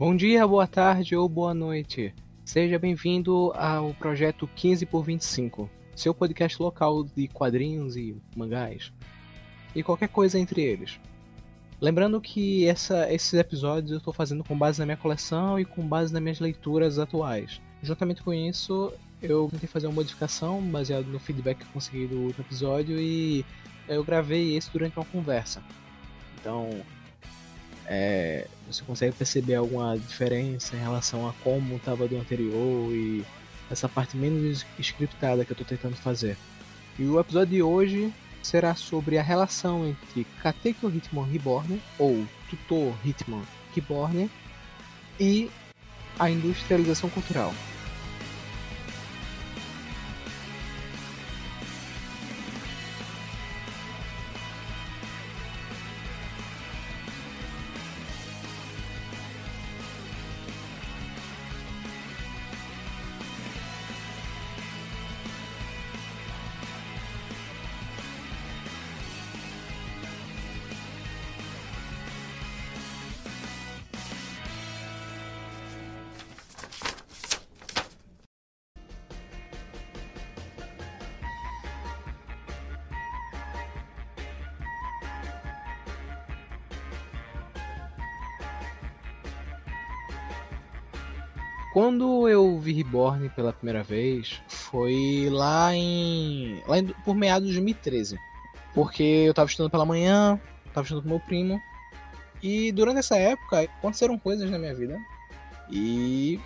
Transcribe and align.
Bom 0.00 0.16
dia, 0.16 0.46
boa 0.46 0.66
tarde 0.66 1.14
ou 1.14 1.28
boa 1.28 1.52
noite. 1.52 2.14
Seja 2.42 2.78
bem-vindo 2.78 3.52
ao 3.54 3.92
projeto 3.92 4.48
15 4.56 4.86
por 4.86 5.04
25, 5.04 5.68
seu 5.94 6.14
podcast 6.14 6.62
local 6.62 7.04
de 7.04 7.28
quadrinhos 7.28 7.98
e 7.98 8.16
mangás 8.34 8.90
e 9.76 9.82
qualquer 9.82 10.08
coisa 10.08 10.38
entre 10.38 10.62
eles. 10.62 10.98
Lembrando 11.78 12.18
que 12.18 12.64
essa, 12.66 13.12
esses 13.12 13.34
episódios 13.34 13.90
eu 13.90 13.98
estou 13.98 14.14
fazendo 14.14 14.42
com 14.42 14.56
base 14.56 14.78
na 14.78 14.86
minha 14.86 14.96
coleção 14.96 15.60
e 15.60 15.66
com 15.66 15.86
base 15.86 16.14
nas 16.14 16.22
minhas 16.22 16.40
leituras 16.40 16.98
atuais. 16.98 17.60
Juntamente 17.82 18.22
com 18.22 18.32
isso, 18.32 18.90
eu 19.20 19.50
tentei 19.50 19.68
fazer 19.68 19.86
uma 19.86 19.96
modificação 19.96 20.62
baseado 20.62 21.08
no 21.08 21.20
feedback 21.20 21.58
que 21.58 21.64
eu 21.64 21.72
consegui 21.74 22.06
do 22.06 22.20
último 22.20 22.46
episódio 22.46 22.98
e 22.98 23.44
eu 23.86 24.02
gravei 24.02 24.56
esse 24.56 24.72
durante 24.72 24.96
uma 24.96 25.04
conversa. 25.04 25.62
Então, 26.40 26.70
é, 27.92 28.46
você 28.70 28.84
consegue 28.84 29.16
perceber 29.16 29.56
alguma 29.56 29.98
diferença 29.98 30.76
em 30.76 30.78
relação 30.78 31.28
a 31.28 31.32
como 31.42 31.74
estava 31.74 32.06
do 32.06 32.16
anterior 32.16 32.94
e 32.94 33.24
essa 33.68 33.88
parte 33.88 34.16
menos 34.16 34.64
scriptada 34.78 35.44
que 35.44 35.50
eu 35.50 35.54
estou 35.54 35.66
tentando 35.66 35.96
fazer. 35.96 36.36
E 36.96 37.04
o 37.04 37.18
episódio 37.18 37.56
de 37.56 37.62
hoje 37.62 38.14
será 38.42 38.76
sobre 38.76 39.18
a 39.18 39.22
relação 39.22 39.88
entre 39.88 40.24
Katekyo 40.40 40.88
Hitmon 40.88 41.24
Reborn, 41.24 41.82
ou 41.98 42.24
Tutor 42.48 42.94
Hitmon 43.04 43.42
Reborn, 43.74 44.30
e 45.18 45.50
a 46.18 46.30
industrialização 46.30 47.10
cultural. 47.10 47.52
Quando 91.72 92.28
eu 92.28 92.58
vi 92.58 92.72
Reborn 92.72 93.28
pela 93.30 93.52
primeira 93.52 93.82
vez, 93.82 94.42
foi 94.48 95.28
lá 95.30 95.74
em. 95.74 96.60
lá 96.66 96.78
em, 96.78 96.86
por 97.04 97.14
meados 97.14 97.48
de 97.48 97.54
2013. 97.54 98.18
Porque 98.74 99.02
eu 99.02 99.32
tava 99.32 99.48
estudando 99.48 99.70
pela 99.70 99.86
manhã, 99.86 100.40
tava 100.74 100.84
estudando 100.84 101.04
com 101.04 101.08
meu 101.10 101.20
primo. 101.20 101.60
E 102.42 102.72
durante 102.72 102.98
essa 102.98 103.16
época 103.16 103.60
aconteceram 103.60 104.18
coisas 104.18 104.50
na 104.50 104.58
minha 104.58 104.74
vida. 104.74 104.98
E 105.70 106.40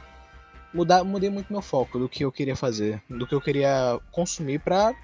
mudar, 0.75 1.03
mudei 1.05 1.31
muito 1.31 1.51
meu 1.51 1.63
foco 1.63 1.99
do 1.99 2.09
que 2.09 2.25
eu 2.25 2.33
queria 2.33 2.57
fazer, 2.57 3.03
do 3.09 3.27
que 3.27 3.35
eu 3.35 3.41
queria 3.41 3.99
consumir 4.11 4.59
pra, 4.59 4.95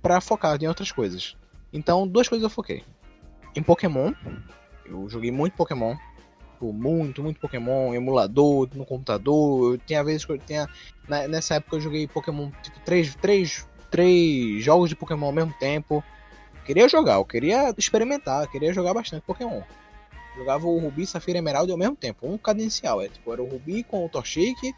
pra 0.00 0.22
focar 0.22 0.62
em 0.62 0.68
outras 0.68 0.90
coisas. 0.90 1.36
Então, 1.70 2.08
duas 2.08 2.28
coisas 2.28 2.44
eu 2.44 2.50
foquei. 2.50 2.82
Em 3.54 3.62
Pokémon. 3.62 4.14
Eu 4.86 5.08
joguei 5.08 5.30
muito 5.30 5.54
Pokémon 5.54 5.96
tipo, 6.54 6.72
muito, 6.72 7.22
muito 7.22 7.40
Pokémon, 7.40 7.92
emulador 7.92 8.68
no 8.74 8.86
computador. 8.86 9.78
Tinha 9.86 10.02
vezes 10.02 10.24
que 10.24 10.32
eu 10.32 10.38
tinha. 10.38 10.68
Nessa 11.28 11.56
época 11.56 11.76
eu 11.76 11.80
joguei 11.80 12.06
Pokémon, 12.06 12.50
tipo, 12.62 12.80
três, 12.80 13.14
três, 13.16 13.68
três 13.90 14.64
jogos 14.64 14.88
de 14.88 14.96
Pokémon 14.96 15.26
ao 15.26 15.32
mesmo 15.32 15.52
tempo. 15.58 16.02
Queria 16.64 16.88
jogar, 16.88 17.14
eu 17.14 17.24
queria 17.24 17.74
experimentar, 17.76 18.50
queria 18.50 18.72
jogar 18.72 18.94
bastante 18.94 19.22
Pokémon. 19.26 19.60
Jogava 20.36 20.66
o 20.66 20.78
Rubi, 20.78 21.06
Safira 21.06 21.38
e 21.38 21.40
Emerald 21.40 21.70
ao 21.70 21.78
mesmo 21.78 21.94
tempo, 21.94 22.26
um 22.26 22.38
cadencial. 22.38 23.02
É, 23.02 23.08
tipo, 23.08 23.32
era 23.32 23.42
o 23.42 23.48
Rubi 23.48 23.82
com 23.84 24.04
o 24.04 24.08
Torchic, 24.08 24.74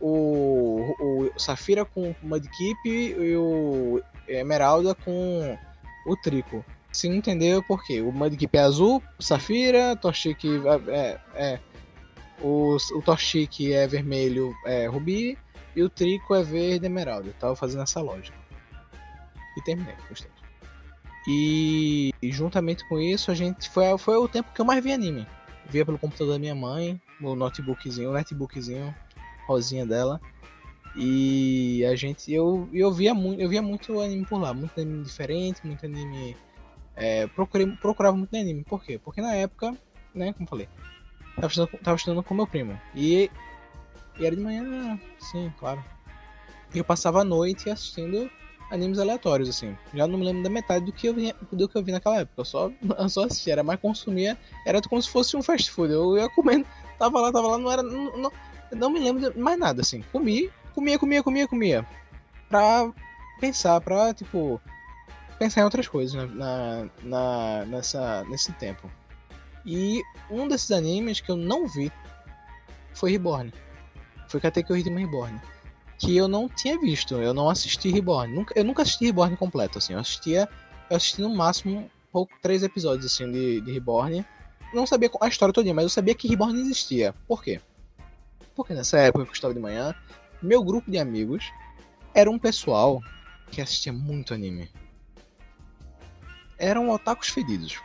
o, 0.00 0.94
o 0.98 1.30
Safira 1.38 1.84
com 1.84 2.10
o 2.10 2.16
Mudkip 2.22 2.76
e 2.86 3.36
o 3.36 4.02
Emeralda 4.26 4.94
com 4.94 5.58
o 6.06 6.16
Trico. 6.16 6.64
Se 6.96 7.10
não 7.10 7.16
entendeu 7.16 7.62
por 7.62 7.84
quê? 7.84 8.00
O 8.00 8.10
Mudkip 8.10 8.56
é 8.56 8.62
azul, 8.62 9.02
Safira, 9.20 9.94
Torchic 9.96 10.48
é, 10.88 11.20
é, 11.34 11.60
o, 12.40 12.78
o 12.94 13.02
Torchic 13.02 13.70
é 13.70 13.86
vermelho, 13.86 14.54
é 14.64 14.86
Rubi, 14.86 15.36
e 15.76 15.82
o 15.82 15.90
Trico 15.90 16.34
é 16.34 16.42
verde 16.42 16.86
Emerald. 16.86 17.28
Eu 17.28 17.34
tava 17.34 17.54
fazendo 17.54 17.82
essa 17.82 18.00
lógica. 18.00 18.38
E 19.58 19.62
terminei, 19.62 19.94
gostei. 20.08 20.30
E, 21.28 22.14
e, 22.22 22.32
juntamente 22.32 22.88
com 22.88 22.98
isso, 22.98 23.30
a 23.30 23.34
gente 23.34 23.68
foi, 23.68 23.98
foi 23.98 24.16
o 24.16 24.26
tempo 24.26 24.50
que 24.54 24.60
eu 24.62 24.64
mais 24.64 24.82
vi 24.82 24.90
anime. 24.90 25.26
Via 25.68 25.84
pelo 25.84 25.98
computador 25.98 26.32
da 26.32 26.38
minha 26.38 26.54
mãe, 26.54 26.98
o 27.20 27.36
notebookzinho, 27.36 28.08
o 28.08 28.14
netbookzinho 28.14 28.94
rosinha 29.46 29.84
dela. 29.84 30.18
E 30.96 31.84
a 31.84 31.94
gente 31.94 32.32
eu, 32.32 32.70
eu 32.72 32.90
via 32.90 33.12
muito, 33.12 33.38
eu 33.38 33.50
via 33.50 33.60
muito 33.60 34.00
anime 34.00 34.24
por 34.24 34.40
lá, 34.40 34.54
muito 34.54 34.80
anime 34.80 35.04
diferente, 35.04 35.60
muito 35.62 35.84
anime 35.84 36.34
é, 36.96 37.26
procurei, 37.28 37.66
procurava 37.66 38.16
muito 38.16 38.34
anime. 38.34 38.64
Por 38.64 38.82
quê? 38.82 38.98
Porque 38.98 39.20
na 39.20 39.34
época, 39.34 39.76
né, 40.14 40.32
como 40.32 40.48
falei, 40.48 40.68
tava 41.34 41.46
estudando, 41.48 41.82
tava 41.82 41.96
estudando 41.96 42.22
com 42.22 42.34
meu 42.34 42.46
primo. 42.46 42.80
E, 42.94 43.30
e 44.18 44.26
era 44.26 44.34
de 44.34 44.42
manhã, 44.42 44.98
sim, 45.18 45.52
claro. 45.58 45.84
E 46.74 46.78
eu 46.78 46.84
passava 46.84 47.20
a 47.20 47.24
noite 47.24 47.70
assistindo 47.70 48.30
animes 48.70 48.98
aleatórios, 48.98 49.48
assim. 49.48 49.76
Já 49.94 50.06
não 50.06 50.18
me 50.18 50.24
lembro 50.24 50.42
da 50.42 50.50
metade 50.50 50.84
do 50.84 50.92
que 50.92 51.06
eu 51.06 51.14
vi, 51.14 51.34
do 51.52 51.68
que 51.68 51.76
eu 51.76 51.82
vi 51.82 51.92
naquela 51.92 52.20
época. 52.20 52.40
Eu 52.40 52.44
só, 52.44 52.70
eu 52.98 53.08
só 53.08 53.24
assistia, 53.24 53.54
era 53.54 53.62
mais 53.62 53.78
consumia, 53.78 54.36
era 54.64 54.80
como 54.82 55.00
se 55.02 55.10
fosse 55.10 55.36
um 55.36 55.42
fast 55.42 55.70
food. 55.70 55.92
Eu 55.92 56.16
ia 56.16 56.28
comendo, 56.30 56.66
tava 56.98 57.20
lá, 57.20 57.30
tava 57.30 57.48
lá, 57.48 57.58
não 57.58 57.70
era. 57.70 57.82
Não, 57.82 58.16
não, 58.16 58.32
não 58.72 58.90
me 58.90 59.00
lembro 59.00 59.30
de 59.30 59.38
mais 59.38 59.58
nada, 59.58 59.82
assim. 59.82 60.02
Comi, 60.12 60.50
comia, 60.74 60.98
comia, 60.98 61.22
comia, 61.22 61.46
comia. 61.46 61.86
Pra 62.48 62.90
pensar, 63.40 63.80
pra, 63.80 64.14
tipo, 64.14 64.60
pensar 65.38 65.60
em 65.60 65.64
outras 65.64 65.88
coisas 65.88 66.14
na, 66.34 66.88
na, 67.02 67.64
nessa, 67.66 68.24
nesse 68.24 68.52
tempo. 68.54 68.90
E 69.64 70.02
um 70.30 70.46
desses 70.48 70.70
animes 70.70 71.20
que 71.20 71.30
eu 71.30 71.36
não 71.36 71.66
vi 71.66 71.90
foi 72.94 73.10
Reborn. 73.10 73.52
Foi 74.28 74.40
Katekyo 74.40 74.76
Hitman 74.76 75.04
Reborn. 75.04 75.40
Que 75.98 76.16
eu 76.16 76.28
não 76.28 76.48
tinha 76.48 76.78
visto, 76.78 77.14
eu 77.16 77.34
não 77.34 77.48
assisti 77.48 77.90
Reborn. 77.90 78.32
Nunca, 78.34 78.54
eu 78.56 78.64
nunca 78.64 78.82
assisti 78.82 79.06
Reborn 79.06 79.36
completo, 79.36 79.78
assim. 79.78 79.94
Eu 79.94 80.00
assistia, 80.00 80.48
eu 80.90 80.96
assisti 80.96 81.20
no 81.20 81.34
máximo 81.34 81.90
pouco, 82.12 82.32
três 82.40 82.62
episódios 82.62 83.06
assim, 83.06 83.30
de, 83.30 83.60
de 83.60 83.72
Reborn. 83.72 84.24
Não 84.72 84.86
sabia 84.86 85.10
a 85.20 85.28
história 85.28 85.52
toda, 85.52 85.72
mas 85.74 85.84
eu 85.84 85.88
sabia 85.88 86.14
que 86.14 86.28
Reborn 86.28 86.58
existia. 86.60 87.14
Por 87.26 87.42
quê? 87.42 87.60
Porque 88.54 88.72
nessa 88.72 88.98
época 88.98 89.24
que 89.24 89.30
eu 89.30 89.34
estava 89.34 89.54
de 89.54 89.60
manhã, 89.60 89.94
meu 90.42 90.62
grupo 90.62 90.90
de 90.90 90.98
amigos 90.98 91.50
era 92.14 92.30
um 92.30 92.38
pessoal 92.38 93.00
que 93.50 93.60
assistia 93.60 93.92
muito 93.92 94.32
anime 94.32 94.68
eram 96.58 96.90
otakus 96.90 97.28
fedidos. 97.28 97.78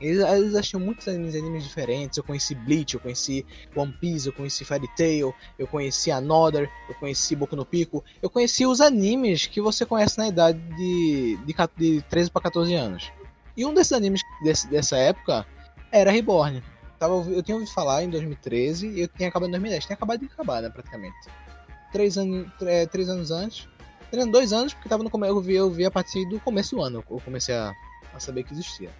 Eles, 0.00 0.24
eles 0.24 0.54
assistiam 0.54 0.80
muitos 0.80 1.06
animes, 1.06 1.34
animes 1.34 1.64
diferentes. 1.64 2.16
Eu 2.16 2.24
conheci 2.24 2.54
Bleach, 2.54 2.94
eu 2.94 3.00
conheci 3.00 3.44
One 3.76 3.92
Piece, 4.00 4.26
eu 4.26 4.32
conheci 4.32 4.64
Fairy 4.64 4.88
Tail, 4.96 5.34
eu 5.58 5.66
conheci 5.66 6.10
Another, 6.10 6.70
eu 6.88 6.94
conheci 6.94 7.36
Boku 7.36 7.54
no 7.54 7.66
Pico. 7.66 8.02
Eu 8.22 8.30
conheci 8.30 8.64
os 8.64 8.80
animes 8.80 9.46
que 9.46 9.60
você 9.60 9.84
conhece 9.84 10.16
na 10.16 10.28
idade 10.28 10.58
de, 10.76 11.38
de, 11.44 11.54
de 11.76 12.02
13 12.02 12.30
para 12.30 12.42
14 12.42 12.74
anos. 12.74 13.12
E 13.56 13.66
um 13.66 13.74
desses 13.74 13.92
animes 13.92 14.22
desse, 14.42 14.66
dessa 14.68 14.96
época 14.96 15.46
era 15.92 16.10
Reborn. 16.10 16.62
Tava, 16.98 17.14
eu 17.30 17.42
tinha 17.42 17.56
ouvido 17.56 17.72
falar 17.72 18.02
em 18.02 18.10
2013 18.10 18.88
e 18.88 19.00
eu 19.02 19.08
tinha 19.08 19.28
acabado 19.28 19.48
em 19.48 19.52
2010. 19.52 19.84
Tinha 19.84 19.96
acabado 19.96 20.20
de 20.20 20.26
acabar, 20.26 20.62
né, 20.62 20.70
praticamente. 20.70 21.16
Três, 21.92 22.16
anos, 22.16 22.50
três 22.90 23.08
anos 23.08 23.30
antes, 23.30 23.68
treinando 24.10 24.32
dois 24.32 24.52
anos, 24.52 24.74
porque 24.74 24.88
tava 24.88 25.02
no 25.02 25.10
começo, 25.10 25.32
eu 25.32 25.40
vi, 25.40 25.54
eu 25.54 25.70
vi 25.70 25.84
a 25.84 25.90
partir 25.90 26.26
do 26.26 26.40
começo 26.40 26.76
do 26.76 26.82
ano, 26.82 27.04
eu 27.08 27.20
comecei 27.24 27.54
a, 27.54 27.72
a 28.12 28.20
saber 28.20 28.44
que 28.44 28.52
existia. 28.52 28.90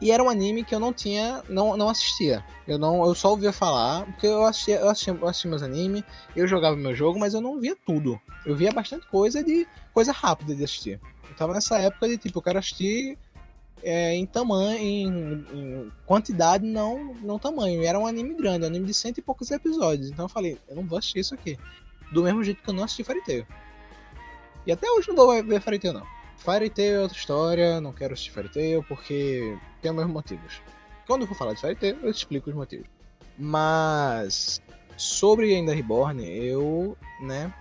E 0.00 0.12
era 0.12 0.22
um 0.22 0.30
anime 0.30 0.64
que 0.64 0.74
eu 0.74 0.78
não 0.78 0.92
tinha, 0.92 1.42
não, 1.48 1.76
não 1.76 1.88
assistia. 1.88 2.44
Eu 2.68 2.78
não, 2.78 3.04
eu 3.04 3.14
só 3.16 3.30
ouvia 3.30 3.52
falar, 3.52 4.04
porque 4.06 4.28
eu 4.28 4.44
assistia, 4.44 4.76
eu 4.76 4.88
assistia, 4.88 5.12
eu 5.12 5.28
assistia 5.28 5.50
meus 5.50 5.62
animes, 5.62 6.04
eu 6.36 6.46
jogava 6.46 6.76
meu 6.76 6.94
jogo, 6.94 7.18
mas 7.18 7.34
eu 7.34 7.40
não 7.40 7.58
via 7.58 7.76
tudo. 7.84 8.20
Eu 8.46 8.54
via 8.54 8.70
bastante 8.70 9.06
coisa 9.08 9.42
de 9.42 9.66
coisa 9.92 10.12
rápida 10.12 10.54
de 10.54 10.62
assistir. 10.62 11.00
Eu 11.28 11.36
tava 11.36 11.52
nessa 11.52 11.78
época 11.78 12.08
de 12.08 12.16
tipo, 12.16 12.38
eu 12.38 12.42
quero 12.42 12.60
assistir 12.60 13.18
é, 13.82 14.14
em 14.14 14.24
tamanho, 14.24 14.78
em, 14.78 15.46
em, 15.52 15.92
quantidade, 16.06 16.64
não, 16.64 17.14
não 17.14 17.38
tamanho. 17.38 17.82
Era 17.82 17.98
um 17.98 18.06
anime 18.06 18.34
grande, 18.34 18.64
um 18.64 18.68
anime 18.68 18.86
de 18.86 18.94
cento 18.94 19.18
e 19.18 19.22
poucos 19.22 19.50
episódios. 19.50 20.10
Então 20.10 20.26
eu 20.26 20.28
falei, 20.28 20.58
eu 20.68 20.76
não 20.76 20.86
vou 20.86 20.98
assistir 20.98 21.18
isso 21.18 21.34
aqui. 21.34 21.58
Do 22.12 22.22
mesmo 22.22 22.42
jeito 22.42 22.62
que 22.62 22.70
eu 22.70 22.74
não 22.74 22.84
assisti 22.84 23.04
Fairy 23.04 23.22
Tail. 23.24 23.46
E 24.66 24.72
até 24.72 24.90
hoje 24.90 25.08
não 25.08 25.16
vou 25.16 25.42
ver 25.42 25.60
Fairy 25.60 25.78
Tail, 25.78 25.94
não. 25.94 26.06
Fairy 26.36 26.70
Tail 26.70 26.96
é 26.96 27.00
outra 27.00 27.16
história, 27.16 27.80
não 27.80 27.92
quero 27.92 28.14
assistir 28.14 28.30
Fairy 28.30 28.48
Tail 28.48 28.84
porque 28.84 29.56
tem 29.82 29.90
os 29.90 29.96
mesmos 29.96 30.14
motivos. 30.14 30.62
Quando 31.06 31.22
eu 31.22 31.28
for 31.28 31.34
falar 31.34 31.54
de 31.54 31.60
Fairy 31.60 31.76
Tail, 31.76 31.98
eu 32.02 32.10
explico 32.10 32.50
os 32.50 32.56
motivos. 32.56 32.86
Mas 33.36 34.60
sobre 34.96 35.54
ainda 35.54 35.74
Reborn, 35.74 36.24
eu, 36.24 36.96
né, 37.20 37.52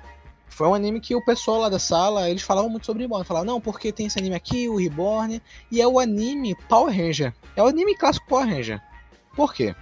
foi 0.50 0.68
um 0.68 0.74
anime 0.74 1.00
que 1.00 1.16
o 1.16 1.24
pessoal 1.24 1.60
lá 1.60 1.70
da 1.70 1.78
sala, 1.78 2.30
eles 2.30 2.42
falavam 2.42 2.70
muito 2.70 2.86
sobre 2.86 3.04
Reborn. 3.04 3.24
Falavam, 3.24 3.46
não, 3.46 3.62
porque 3.62 3.92
tem 3.92 4.08
esse 4.08 4.18
anime 4.18 4.36
aqui, 4.36 4.68
o 4.68 4.78
Reborn, 4.78 5.42
e 5.72 5.82
é 5.82 5.88
o 5.88 6.00
anime 6.00 6.56
Power 6.68 6.92
Ranger. 6.96 7.34
É 7.56 7.62
o 7.62 7.68
anime 7.68 7.96
clássico 7.96 8.28
Power 8.28 8.48
Ranger. 8.48 8.82
Por 9.36 9.54
quê? 9.54 9.76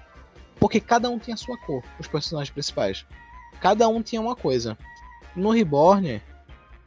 Porque 0.60 0.82
cada 0.82 1.10
um 1.10 1.18
tinha 1.18 1.36
a 1.36 1.38
sua 1.38 1.58
cor, 1.58 1.82
os 1.98 2.08
personagens 2.08 2.52
principais. 2.52 3.06
Cada 3.60 3.88
um 3.88 4.02
tinha 4.02 4.22
uma 4.22 4.36
coisa. 4.36 4.78
No 5.36 5.52
Reborn, 5.52 6.22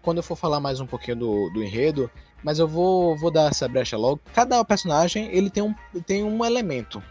quando 0.02 0.18
eu 0.18 0.22
for 0.22 0.36
falar 0.36 0.60
mais 0.60 0.80
um 0.80 0.86
pouquinho 0.86 1.16
do, 1.16 1.50
do 1.50 1.62
enredo, 1.62 2.10
mas 2.42 2.58
eu 2.58 2.68
vou, 2.68 3.16
vou 3.16 3.30
dar 3.30 3.50
essa 3.50 3.68
brecha 3.68 3.96
logo. 3.96 4.20
Cada 4.32 4.64
personagem 4.64 5.28
ele 5.32 5.50
tem 5.50 5.62
um, 5.62 5.74
tem 6.06 6.24
um 6.24 6.44
elemento, 6.44 7.02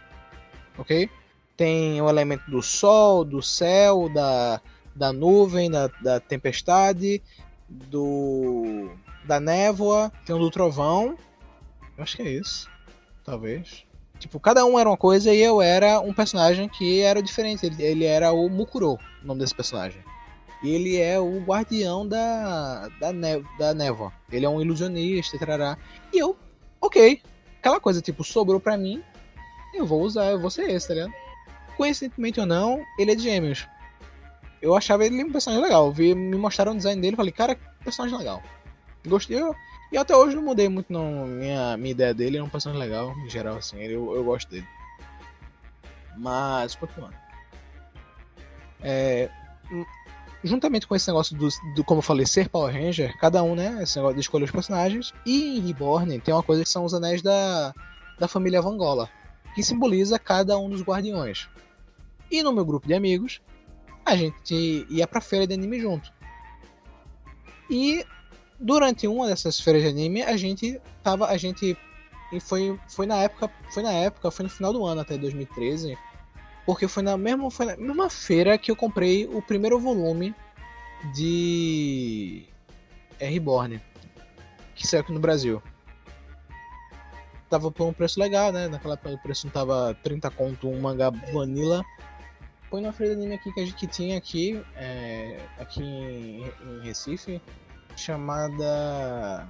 ok? 0.77 1.09
Tem 1.56 2.01
o 2.01 2.09
elemento 2.09 2.50
do 2.50 2.62
sol, 2.62 3.25
do 3.25 3.42
céu, 3.42 4.09
da, 4.09 4.62
da 4.95 5.12
nuvem, 5.12 5.69
da, 5.69 5.88
da 6.01 6.19
tempestade, 6.19 7.21
do 7.68 8.89
da 9.25 9.39
névoa, 9.39 10.12
tem 10.25 10.36
o 10.36 10.39
do 10.39 10.50
trovão. 10.50 11.18
Eu 11.98 12.04
acho 12.04 12.15
que 12.15 12.24
é 12.24 12.30
isso, 12.30 12.69
talvez. 13.24 13.86
Tipo, 14.19 14.39
cada 14.39 14.65
um 14.65 14.79
era 14.79 14.89
uma 14.89 14.97
coisa 14.97 15.33
e 15.33 15.39
eu 15.39 15.61
era 15.61 15.99
um 15.99 16.13
personagem 16.13 16.67
que 16.67 17.01
era 17.01 17.21
diferente. 17.21 17.65
Ele, 17.65 17.83
ele 17.83 18.05
era 18.05 18.31
o 18.31 18.49
Mukuro, 18.49 18.93
o 19.23 19.27
nome 19.27 19.39
desse 19.41 19.53
personagem. 19.53 20.01
E 20.63 20.69
ele 20.69 20.97
é 20.97 21.19
o 21.19 21.39
guardião 21.41 22.07
da, 22.07 22.87
da, 22.99 23.13
ne, 23.13 23.43
da 23.59 23.73
névoa. 23.73 24.11
Ele 24.31 24.45
é 24.45 24.49
um 24.49 24.61
ilusionista, 24.61 25.37
tarará. 25.37 25.77
E 26.11 26.17
eu, 26.17 26.35
ok. 26.81 27.21
Aquela 27.59 27.79
coisa, 27.79 28.01
tipo, 28.01 28.23
sobrou 28.23 28.59
pra 28.59 28.77
mim, 28.77 29.03
eu 29.73 29.85
vou 29.85 30.01
usar, 30.01 30.31
eu 30.31 30.39
vou 30.39 30.49
ser 30.49 30.69
esse, 30.69 30.87
tá 30.87 30.93
ligado? 30.93 31.13
Coincidentemente 31.75 32.39
ou 32.39 32.45
não, 32.45 32.81
ele 32.97 33.11
é 33.11 33.15
de 33.15 33.23
gêmeos. 33.23 33.67
Eu 34.61 34.75
achava 34.75 35.05
ele 35.05 35.23
um 35.23 35.31
personagem 35.31 35.63
legal. 35.63 35.91
Vi, 35.91 36.15
me 36.15 36.35
mostraram 36.35 36.71
o 36.71 36.77
design 36.77 36.99
dele 36.99 37.13
e 37.13 37.17
falei, 37.17 37.31
cara, 37.31 37.59
personagem 37.83 38.17
legal. 38.17 38.41
Gostei. 39.05 39.39
Eu, 39.39 39.53
e 39.91 39.97
até 39.97 40.15
hoje 40.15 40.35
não 40.35 40.43
mudei 40.43 40.67
muito 40.67 40.91
não, 40.91 41.25
minha, 41.25 41.77
minha 41.77 41.91
ideia 41.91 42.13
dele. 42.13 42.37
É 42.37 42.43
um 42.43 42.49
personagem 42.49 42.81
legal, 42.81 43.15
em 43.19 43.29
geral, 43.29 43.57
assim. 43.57 43.77
Eu, 43.79 44.15
eu 44.15 44.23
gosto 44.23 44.49
dele. 44.49 44.67
Mas, 46.17 46.75
continuando. 46.75 47.15
É, 48.81 49.29
juntamente 50.43 50.87
com 50.87 50.95
esse 50.95 51.07
negócio 51.07 51.35
do, 51.35 51.47
do, 51.75 51.83
como 51.83 51.99
eu 51.99 52.03
falei, 52.03 52.25
ser 52.25 52.49
Power 52.49 52.73
Ranger, 52.73 53.17
cada 53.17 53.43
um, 53.43 53.55
né, 53.55 53.81
esse 53.81 53.97
negócio 53.97 54.15
de 54.15 54.21
escolher 54.21 54.45
os 54.45 54.51
personagens. 54.51 55.13
E 55.25 55.57
em 55.57 55.61
Reborn 55.61 56.19
tem 56.19 56.33
uma 56.33 56.43
coisa 56.43 56.63
que 56.63 56.69
são 56.69 56.85
os 56.85 56.93
anéis 56.93 57.21
da, 57.21 57.73
da 58.19 58.27
família 58.27 58.61
Vangola, 58.61 59.09
que 59.55 59.63
simboliza 59.63 60.19
cada 60.19 60.57
um 60.57 60.69
dos 60.69 60.81
guardiões. 60.81 61.47
E 62.29 62.43
no 62.43 62.51
meu 62.51 62.65
grupo 62.65 62.87
de 62.87 62.93
amigos, 62.93 63.41
a 64.05 64.15
gente 64.15 64.85
ia 64.89 65.07
pra 65.07 65.21
feira 65.21 65.47
de 65.47 65.53
anime 65.53 65.79
junto. 65.79 66.11
E 67.69 68.05
durante 68.59 69.07
uma 69.07 69.27
dessas 69.27 69.59
feiras 69.59 69.83
de 69.83 69.89
anime, 69.89 70.24
a 70.24 70.36
gente 70.38 70.81
tava, 71.04 71.27
a 71.27 71.38
gente 71.38 71.77
e 72.31 72.39
foi, 72.39 72.77
foi 72.89 73.06
na 73.06 73.15
época, 73.18 73.50
foi 73.71 73.83
na 73.83 73.92
época, 73.92 74.30
foi 74.31 74.44
no 74.44 74.50
final 74.50 74.74
do 74.74 74.86
ano 74.86 75.01
até 75.01 75.18
2013, 75.18 75.98
porque 76.65 76.88
foi 76.88 77.01
na 77.01 77.18
mesma, 77.18 77.50
foi 77.50 77.65
na 77.65 77.77
mesma 77.77 78.09
feira 78.09 78.57
que 78.57 78.69
eu 78.69 78.75
comprei 78.75 79.25
o 79.25 79.42
primeiro 79.42 79.80
volume 79.80 80.36
de 81.13 82.45
Reborn, 83.18 83.81
que 84.75 84.86
saiu 84.86 85.01
aqui 85.01 85.13
no 85.13 85.19
Brasil. 85.19 85.62
Tava 87.50 87.71
por 87.71 87.88
um 87.88 87.94
preço 87.94 88.19
legal, 88.19 88.51
né? 88.51 88.68
Naquela 88.68 88.95
época 88.95 89.12
o 89.12 89.18
preço 89.19 89.48
não 89.48 89.54
tava 89.54 89.98
30 90.04 90.30
conto 90.31 90.69
um 90.69 90.81
mangá 90.81 91.09
vanilla. 91.09 91.81
Foi 92.69 92.81
na 92.81 92.92
feira 92.92 93.15
de 93.15 93.21
anime 93.21 93.36
aqui 93.36 93.54
que 93.54 93.62
a 93.62 93.65
gente 93.65 93.88
tinha 93.88 94.18
aqui, 94.18 94.62
é, 94.75 95.39
aqui 95.57 95.81
em, 95.81 96.44
em 96.44 96.81
Recife, 96.83 97.42
chamada 97.97 99.47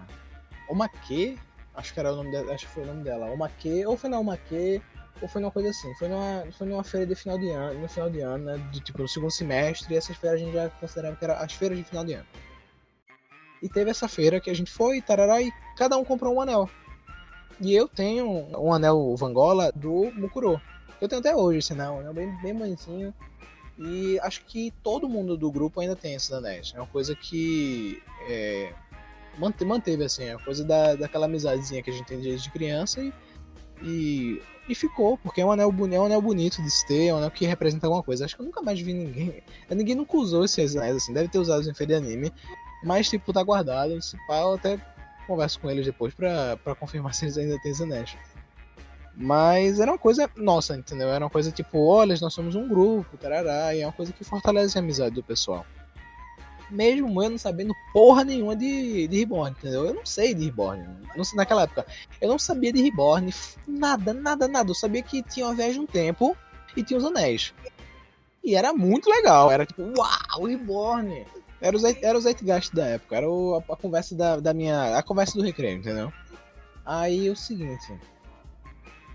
Omake, 0.70 1.38
acho 1.76 1.94
que 1.94 2.00
era 2.00 2.12
o 2.12 2.16
nome 2.16 2.32
dela, 2.32 2.54
acho 2.54 2.66
que 2.66 2.74
foi 2.74 2.84
o 2.84 2.88
nome 2.88 3.04
dela, 3.04 3.32
Omake, 3.32 3.86
ou 3.86 3.96
foi 3.98 4.10
na 4.10 4.20
Omake, 4.20 4.82
ou 5.22 5.28
foi 5.28 5.42
uma 5.42 5.52
coisa 5.52 5.70
assim, 5.70 5.94
foi 5.96 6.08
numa, 6.08 6.44
foi 6.58 6.68
numa 6.68 6.84
feira 6.84 7.06
de 7.06 7.16
final 7.16 7.38
de 7.38 7.50
ano, 7.50 7.80
no 7.80 7.88
final 7.88 8.10
de 8.10 8.22
ano, 8.22 8.46
né, 8.46 8.58
do 8.72 8.80
tipo 8.80 9.02
no 9.02 9.08
segundo 9.08 9.32
semestre, 9.32 9.94
e 9.94 9.98
essas 9.98 10.16
feiras 10.18 10.42
a 10.42 10.44
gente 10.44 10.54
já 10.54 10.70
considerava 10.70 11.16
que 11.16 11.24
eram 11.24 11.36
as 11.36 11.54
feiras 11.54 11.78
de 11.78 11.84
final 11.84 12.06
de 12.06 12.14
ano. 12.14 12.28
E 13.62 13.68
teve 13.68 13.90
essa 13.90 14.08
feira 14.08 14.40
que 14.40 14.50
a 14.50 14.54
gente 14.54 14.72
foi, 14.72 15.02
tarará, 15.02 15.42
e 15.42 15.52
cada 15.76 15.98
um 15.98 16.06
comprou 16.06 16.36
um 16.36 16.42
anel. 16.42 16.70
E 17.60 17.74
eu 17.74 17.88
tenho 17.88 18.28
um 18.56 18.72
anel 18.72 19.16
Vangola 19.16 19.72
do 19.76 20.12
Mukuro. 20.16 20.62
Eu 21.02 21.08
tenho 21.08 21.20
até 21.20 21.36
hoje 21.36 21.60
esse 21.60 21.74
anel, 21.74 21.94
um 21.94 22.00
anel 22.02 22.14
bem, 22.14 22.38
bem 22.42 22.54
bonitinho. 22.54 23.14
E 23.80 24.20
acho 24.22 24.44
que 24.46 24.72
todo 24.84 25.10
mundo 25.10 25.38
do 25.38 25.52
grupo 25.52 25.80
ainda 25.80 25.96
tem 25.96 26.14
esses 26.14 26.32
anéis. 26.32 26.74
É 26.76 26.80
uma 26.80 26.88
coisa 26.88 27.16
que 27.16 28.02
é, 28.28 28.74
manteve, 29.38 30.04
assim, 30.04 30.30
uma 30.30 30.40
coisa 30.40 30.64
da, 30.64 30.96
daquela 30.96 31.26
amizadezinha 31.26 31.82
que 31.82 31.90
a 31.90 31.94
gente 31.94 32.06
tem 32.06 32.20
desde 32.20 32.50
criança 32.50 33.02
e 33.02 33.14
e, 33.82 34.42
e 34.68 34.76
ficou, 34.76 35.18
porque 35.18 35.42
é 35.42 35.46
um, 35.46 35.52
anel, 35.52 35.74
é 35.92 36.00
um 36.00 36.06
anel 36.06 36.22
bonito 36.22 36.62
de 36.62 36.70
se 36.70 36.86
ter, 36.86 37.08
é 37.08 37.14
um 37.14 37.18
anel 37.18 37.32
que 37.32 37.46
representa 37.46 37.88
alguma 37.88 38.04
coisa. 38.04 38.26
Acho 38.26 38.36
que 38.36 38.42
eu 38.42 38.46
nunca 38.46 38.62
mais 38.62 38.80
vi 38.80 38.94
ninguém. 38.94 39.44
Ninguém 39.70 39.96
nunca 39.96 40.18
usou 40.18 40.46
esses 40.46 40.76
anéis, 40.76 40.98
assim, 40.98 41.14
deve 41.14 41.30
ter 41.30 41.40
usado 41.40 41.70
em 41.70 41.74
feira 41.74 42.00
de 42.00 42.06
anime. 42.06 42.34
Mas, 42.84 43.10
tipo, 43.10 43.34
tá 43.34 43.44
guardado. 43.44 44.02
Se 44.02 44.18
eu 44.30 44.54
até 44.54 44.80
converso 45.26 45.60
com 45.60 45.70
eles 45.70 45.86
depois 45.86 46.14
pra 46.14 46.58
confirmar 46.80 47.14
se 47.16 47.26
eles 47.26 47.38
ainda 47.38 47.60
têm 47.62 47.72
os 47.72 47.82
anéis. 47.82 48.16
Mas 49.16 49.80
era 49.80 49.92
uma 49.92 49.98
coisa 49.98 50.30
nossa, 50.36 50.76
entendeu? 50.76 51.10
Era 51.10 51.26
uma 51.26 51.32
coisa 51.32 51.52
tipo, 51.52 51.88
olha, 51.88 52.16
nós 52.22 52.34
somos 52.34 52.54
um 52.54 52.68
grupo, 52.68 53.18
tarará, 53.18 53.74
e 53.74 53.82
é 53.82 53.86
uma 53.86 53.92
coisa 53.92 54.14
que 54.14 54.24
fortalece 54.24 54.78
a 54.78 54.82
amizade 54.82 55.16
do 55.16 55.24
pessoal 55.24 55.66
mesmo 56.70 57.22
eu 57.22 57.30
não 57.30 57.38
sabendo 57.38 57.74
porra 57.94 58.24
nenhuma 58.24 58.56
de, 58.56 59.08
de 59.08 59.18
Reborn, 59.20 59.56
entendeu? 59.58 59.86
Eu 59.86 59.94
não 59.94 60.06
sei 60.06 60.34
de 60.34 60.46
Reborn. 60.46 60.86
Não 61.16 61.24
sei, 61.24 61.38
naquela 61.38 61.64
época, 61.64 61.86
eu 62.22 62.30
não 62.30 62.40
sabia 62.40 62.72
de 62.72 62.82
Reborn, 62.82 63.34
nada, 63.68 64.14
nada, 64.14 64.48
nada. 64.48 64.70
Eu 64.70 64.76
sabia 64.76 65.02
que 65.02 65.24
tinha 65.24 65.46
uma 65.46 65.56
viagem 65.56 65.82
no 65.82 65.88
tempo 65.88 66.36
e 66.76 66.84
tinha 66.84 66.98
os 66.98 67.06
anéis. 67.06 67.54
E 68.44 68.56
era 68.56 68.74
muito 68.74 69.10
legal, 69.10 69.52
era 69.52 69.66
tipo, 69.66 69.82
uau, 69.98 70.46
Reborn! 70.46 71.26
Era 71.60 71.76
o, 71.76 71.82
era 71.88 72.18
o 72.18 72.22
Zeitgeist 72.22 72.74
da 72.74 72.86
época, 72.86 73.16
era 73.16 73.30
o, 73.30 73.56
a, 73.56 73.74
a, 73.74 73.76
conversa 73.76 74.16
da, 74.16 74.40
da 74.40 74.54
minha. 74.54 74.98
a 74.98 75.02
conversa 75.02 75.38
do 75.38 75.44
recreio, 75.44 75.78
entendeu? 75.78 76.14
Aí 76.86 77.30
o 77.30 77.36
seguinte. 77.36 78.00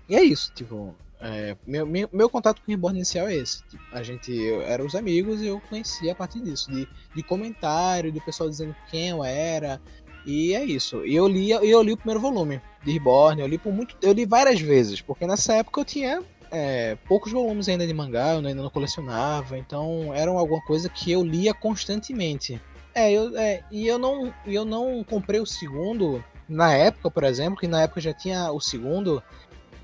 E 0.09 0.15
é 0.15 0.21
isso, 0.21 0.51
tipo, 0.53 0.93
é, 1.25 1.55
meu, 1.65 1.85
meu, 1.85 2.09
meu, 2.11 2.29
contato 2.29 2.61
com 2.61 2.69
o 2.69 2.71
Reborn 2.71 2.97
inicial 2.97 3.29
é 3.29 3.35
esse. 3.35 3.63
Tipo, 3.69 3.83
a 3.93 4.03
gente 4.03 4.31
era 4.63 4.83
os 4.83 4.93
amigos 4.93 5.41
e 5.41 5.47
eu 5.47 5.61
conhecia 5.69 6.11
a 6.11 6.15
partir 6.15 6.41
disso, 6.41 6.69
de, 6.69 6.85
de 7.15 7.23
comentário, 7.23 8.11
do 8.11 8.19
pessoal 8.19 8.49
dizendo 8.49 8.75
quem 8.91 9.07
eu 9.09 9.23
era. 9.23 9.81
E 10.25 10.53
é 10.53 10.63
isso. 10.65 11.05
E 11.05 11.15
eu 11.15 11.25
li, 11.25 11.51
eu 11.51 11.81
li 11.81 11.93
o 11.93 11.97
primeiro 11.97 12.19
volume 12.19 12.61
de 12.83 12.91
Reborn, 12.91 13.41
eu 13.41 13.47
li 13.47 13.57
por 13.57 13.71
muito. 13.71 13.95
Eu 14.01 14.11
li 14.11 14.25
várias 14.25 14.59
vezes, 14.59 14.99
porque 14.99 15.25
nessa 15.25 15.53
época 15.53 15.79
eu 15.79 15.85
tinha 15.85 16.21
é, 16.51 16.97
poucos 17.07 17.31
volumes 17.31 17.69
ainda 17.69 17.87
de 17.87 17.93
mangá, 17.93 18.33
eu 18.33 18.37
ainda 18.39 18.61
não 18.61 18.69
colecionava, 18.69 19.57
então 19.57 20.13
era 20.13 20.29
alguma 20.29 20.61
coisa 20.63 20.89
que 20.89 21.09
eu 21.09 21.23
lia 21.23 21.53
constantemente. 21.53 22.61
É, 22.93 23.11
eu, 23.11 23.35
é, 23.37 23.63
e 23.71 23.87
eu 23.87 23.97
não, 23.97 24.33
eu 24.45 24.65
não 24.65 25.03
comprei 25.05 25.39
o 25.39 25.45
segundo 25.45 26.23
na 26.49 26.73
época, 26.73 27.09
por 27.09 27.23
exemplo, 27.23 27.57
que 27.59 27.67
na 27.67 27.83
época 27.83 28.01
já 28.01 28.13
tinha 28.13 28.51
o 28.51 28.59
segundo 28.59 29.23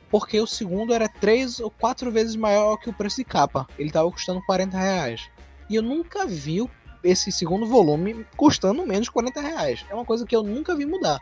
porque 0.09 0.39
o 0.39 0.47
segundo 0.47 0.93
era 0.93 1.07
três 1.07 1.59
ou 1.59 1.69
quatro 1.69 2.11
vezes 2.11 2.35
maior 2.35 2.77
que 2.77 2.89
o 2.89 2.93
preço 2.93 3.17
de 3.17 3.23
capa. 3.23 3.67
Ele 3.77 3.89
estava 3.89 4.09
custando 4.11 4.41
40 4.45 4.77
reais. 4.77 5.29
E 5.69 5.75
eu 5.75 5.83
nunca 5.83 6.25
vi 6.25 6.67
esse 7.03 7.31
segundo 7.31 7.65
volume 7.65 8.25
custando 8.35 8.85
menos 8.85 9.05
de 9.05 9.11
40 9.11 9.39
reais. 9.39 9.85
É 9.89 9.93
uma 9.93 10.05
coisa 10.05 10.25
que 10.25 10.35
eu 10.35 10.43
nunca 10.43 10.75
vi 10.75 10.85
mudar. 10.85 11.19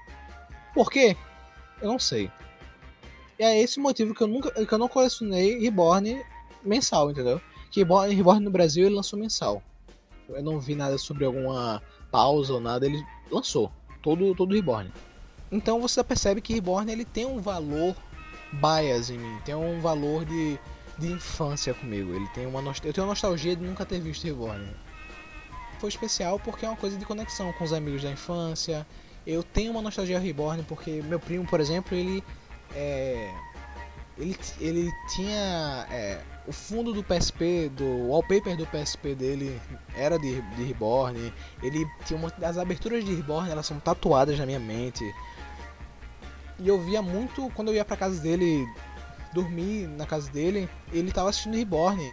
Por 0.73 0.89
quê? 0.89 1.17
Eu 1.81 1.89
não 1.89 1.99
sei. 1.99 2.31
E 3.37 3.43
é 3.43 3.61
esse 3.61 3.79
motivo 3.79 4.15
que 4.15 4.21
eu 4.21 4.27
nunca 4.27 4.51
que 4.65 4.73
eu 4.73 4.77
não 4.77 4.87
colecionei 4.87 5.59
Reborn 5.59 6.23
mensal, 6.63 7.11
entendeu? 7.11 7.41
Que 7.69 7.81
Reborn, 7.81 8.13
Reborn 8.13 8.43
no 8.43 8.51
Brasil 8.51 8.85
ele 8.85 8.95
lançou 8.95 9.19
mensal. 9.19 9.61
Eu 10.29 10.43
não 10.43 10.59
vi 10.59 10.75
nada 10.75 10.97
sobre 10.97 11.25
alguma 11.25 11.81
pausa 12.11 12.53
ou 12.53 12.59
nada, 12.59 12.85
ele 12.85 13.03
lançou 13.29 13.71
todo 14.01 14.33
todo 14.33 14.55
Reborn. 14.55 14.91
Então 15.51 15.79
você 15.79 16.03
percebe 16.03 16.41
que 16.41 16.53
Reborn 16.53 16.91
ele 16.91 17.05
tem 17.05 17.25
um 17.25 17.39
valor 17.39 17.95
bias 18.53 19.09
em 19.09 19.17
mim, 19.17 19.39
tem 19.45 19.55
um 19.55 19.79
valor 19.79 20.25
de, 20.25 20.59
de 20.97 21.11
infância 21.11 21.73
comigo. 21.73 22.13
Ele 22.13 22.27
tem 22.29 22.45
uma 22.45 22.61
eu 22.61 22.93
tenho 22.93 23.05
uma 23.05 23.11
nostalgia 23.11 23.55
de 23.55 23.63
nunca 23.63 23.85
ter 23.85 23.99
visto 23.99 24.23
Reborn. 24.25 24.67
Foi 25.79 25.89
especial 25.89 26.39
porque 26.39 26.65
é 26.65 26.69
uma 26.69 26.77
coisa 26.77 26.97
de 26.97 27.05
conexão 27.05 27.51
com 27.53 27.63
os 27.63 27.73
amigos 27.73 28.03
da 28.03 28.11
infância. 28.11 28.85
Eu 29.25 29.43
tenho 29.43 29.71
uma 29.71 29.81
nostalgia 29.81 30.19
Reborn 30.19 30.63
porque 30.63 31.01
meu 31.03 31.19
primo, 31.19 31.45
por 31.45 31.59
exemplo, 31.59 31.95
ele 31.95 32.23
é, 32.73 33.31
ele, 34.17 34.35
ele 34.59 34.91
tinha 35.13 35.85
é, 35.91 36.21
o 36.47 36.51
fundo 36.51 36.93
do 36.93 37.03
PSP, 37.03 37.69
do 37.69 38.07
wallpaper 38.07 38.57
do 38.57 38.65
PSP 38.65 39.13
dele 39.13 39.61
era 39.95 40.17
de, 40.17 40.41
de 40.41 40.63
Reborn. 40.63 41.31
Ele 41.61 41.87
tinha 42.05 42.17
uma, 42.17 42.33
as 42.41 42.57
aberturas 42.57 43.05
de 43.05 43.13
Reborn, 43.13 43.49
elas 43.49 43.65
são 43.65 43.79
tatuadas 43.79 44.37
na 44.39 44.45
minha 44.45 44.59
mente. 44.59 45.03
E 46.59 46.67
eu 46.67 46.79
via 46.79 47.01
muito, 47.01 47.51
quando 47.53 47.69
eu 47.69 47.75
ia 47.75 47.85
pra 47.85 47.95
casa 47.95 48.19
dele 48.19 48.67
dormi 49.33 49.85
na 49.85 50.05
casa 50.05 50.31
dele, 50.31 50.69
ele 50.91 51.11
tava 51.11 51.29
assistindo 51.29 51.55
Reborn. 51.55 52.11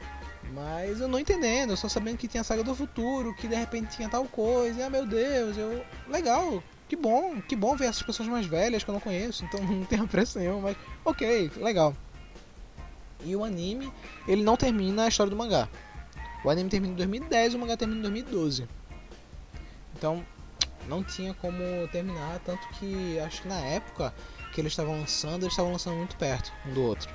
Mas 0.52 1.00
eu 1.00 1.08
não 1.08 1.18
entendendo, 1.18 1.70
eu 1.70 1.76
só 1.76 1.88
sabendo 1.88 2.18
que 2.18 2.28
tinha 2.28 2.42
a 2.42 2.44
saga 2.44 2.62
do 2.62 2.74
futuro, 2.74 3.34
que 3.34 3.48
de 3.48 3.54
repente 3.54 3.96
tinha 3.96 4.08
tal 4.08 4.24
coisa, 4.26 4.80
e 4.80 4.82
ah 4.82 4.90
meu 4.90 5.06
Deus, 5.06 5.56
eu. 5.56 5.84
Legal, 6.06 6.62
que 6.88 6.96
bom, 6.96 7.40
que 7.40 7.56
bom 7.56 7.74
ver 7.76 7.86
essas 7.86 8.02
pessoas 8.02 8.28
mais 8.28 8.46
velhas 8.46 8.84
que 8.84 8.90
eu 8.90 8.92
não 8.92 9.00
conheço, 9.00 9.44
então 9.44 9.60
não 9.64 9.84
tem 9.84 10.06
pressa 10.06 10.38
nenhuma, 10.38 10.60
mas 10.60 10.76
ok, 11.04 11.50
legal. 11.56 11.94
E 13.24 13.34
o 13.34 13.42
anime, 13.42 13.90
ele 14.28 14.42
não 14.42 14.56
termina 14.56 15.04
a 15.04 15.08
história 15.08 15.30
do 15.30 15.36
mangá. 15.36 15.68
O 16.44 16.50
anime 16.50 16.68
termina 16.68 16.92
em 16.92 16.96
2010 16.96 17.54
e 17.54 17.56
o 17.56 17.58
mangá 17.58 17.76
termina 17.76 18.00
em 18.00 18.02
2012. 18.02 18.68
Então, 19.96 20.24
não 20.86 21.02
tinha 21.02 21.32
como 21.32 21.58
terminar, 21.90 22.38
tanto 22.40 22.68
que 22.74 23.18
acho 23.20 23.42
que 23.42 23.48
na 23.48 23.58
época 23.58 24.12
que 24.54 24.61
eles 24.61 24.73
estavam 24.73 24.99
lançando, 25.00 25.42
eles 25.42 25.52
estavam 25.52 25.73
lançando 25.73 25.96
muito 25.96 26.16
perto 26.16 26.52
um 26.66 26.73
do 26.73 26.82
outro. 26.82 27.12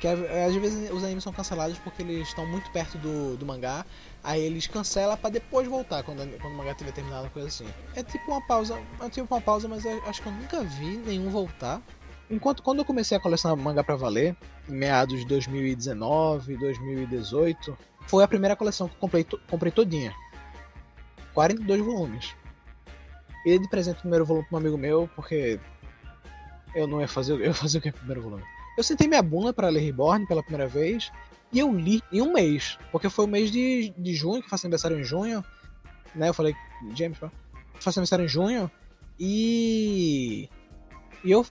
Que 0.00 0.06
às 0.06 0.54
vezes 0.54 0.90
os 0.90 1.02
animes 1.02 1.24
são 1.24 1.32
cancelados 1.32 1.78
porque 1.78 2.02
eles 2.02 2.28
estão 2.28 2.46
muito 2.46 2.70
perto 2.70 2.98
do, 2.98 3.36
do 3.36 3.46
mangá, 3.46 3.86
aí 4.22 4.40
eles 4.42 4.66
cancelam 4.66 5.16
para 5.16 5.30
depois 5.30 5.66
voltar 5.66 6.02
quando, 6.02 6.18
quando 6.40 6.54
o 6.54 6.56
mangá 6.56 6.74
tiver 6.74 6.92
terminado, 6.92 7.30
coisa 7.30 7.48
assim. 7.48 7.66
É 7.94 8.02
tipo 8.02 8.30
uma 8.30 8.44
pausa, 8.46 8.80
é 9.00 9.08
tipo 9.08 9.32
uma 9.32 9.40
pausa, 9.40 9.66
mas 9.66 9.84
acho 9.86 10.22
que 10.22 10.28
eu 10.28 10.32
nunca 10.32 10.62
vi 10.62 10.98
nenhum 10.98 11.30
voltar. 11.30 11.80
Enquanto 12.30 12.62
quando 12.62 12.80
eu 12.80 12.84
comecei 12.84 13.16
a 13.16 13.20
colecionar 13.20 13.56
mangá 13.56 13.82
para 13.82 13.96
valer, 13.96 14.36
em 14.68 14.72
meados 14.72 15.20
de 15.20 15.26
2019, 15.26 16.56
2018, 16.56 17.78
foi 18.06 18.22
a 18.22 18.28
primeira 18.28 18.54
coleção 18.54 18.88
que 18.88 18.94
eu 18.94 19.00
comprei, 19.00 19.26
comprei 19.48 19.72
todinha. 19.72 20.14
42 21.32 21.80
volumes. 21.80 22.34
E 23.46 23.58
de 23.58 23.68
presente 23.68 23.98
o 23.98 24.00
primeiro 24.00 24.26
volume 24.26 24.46
para 24.46 24.56
um 24.56 24.60
amigo 24.60 24.76
meu, 24.76 25.08
porque 25.16 25.58
eu 26.74 26.86
não 26.86 27.00
ia 27.00 27.08
fazer, 27.08 27.32
eu 27.32 27.40
ia 27.40 27.54
fazer 27.54 27.78
o 27.78 27.80
que 27.80 27.88
é 27.88 27.92
primeiro 27.92 28.22
volume. 28.22 28.42
Eu 28.76 28.84
sentei 28.84 29.08
minha 29.08 29.22
bunda 29.22 29.52
para 29.52 29.68
ler 29.68 29.80
Reborn 29.80 30.26
pela 30.26 30.42
primeira 30.42 30.68
vez 30.68 31.10
e 31.52 31.58
eu 31.58 31.72
li 31.72 32.02
em 32.12 32.22
um 32.22 32.32
mês, 32.32 32.78
porque 32.92 33.08
foi 33.08 33.24
o 33.24 33.28
mês 33.28 33.50
de, 33.50 33.92
de 33.96 34.14
junho, 34.14 34.42
que 34.42 34.48
faço 34.48 34.66
aniversário 34.66 34.98
em 34.98 35.04
junho, 35.04 35.44
né? 36.14 36.28
Eu 36.28 36.34
falei, 36.34 36.54
James, 36.94 37.18
faço 37.80 37.98
aniversário 37.98 38.24
em 38.24 38.28
junho 38.28 38.70
e 39.18 40.48
e 41.24 41.32
eu 41.32 41.44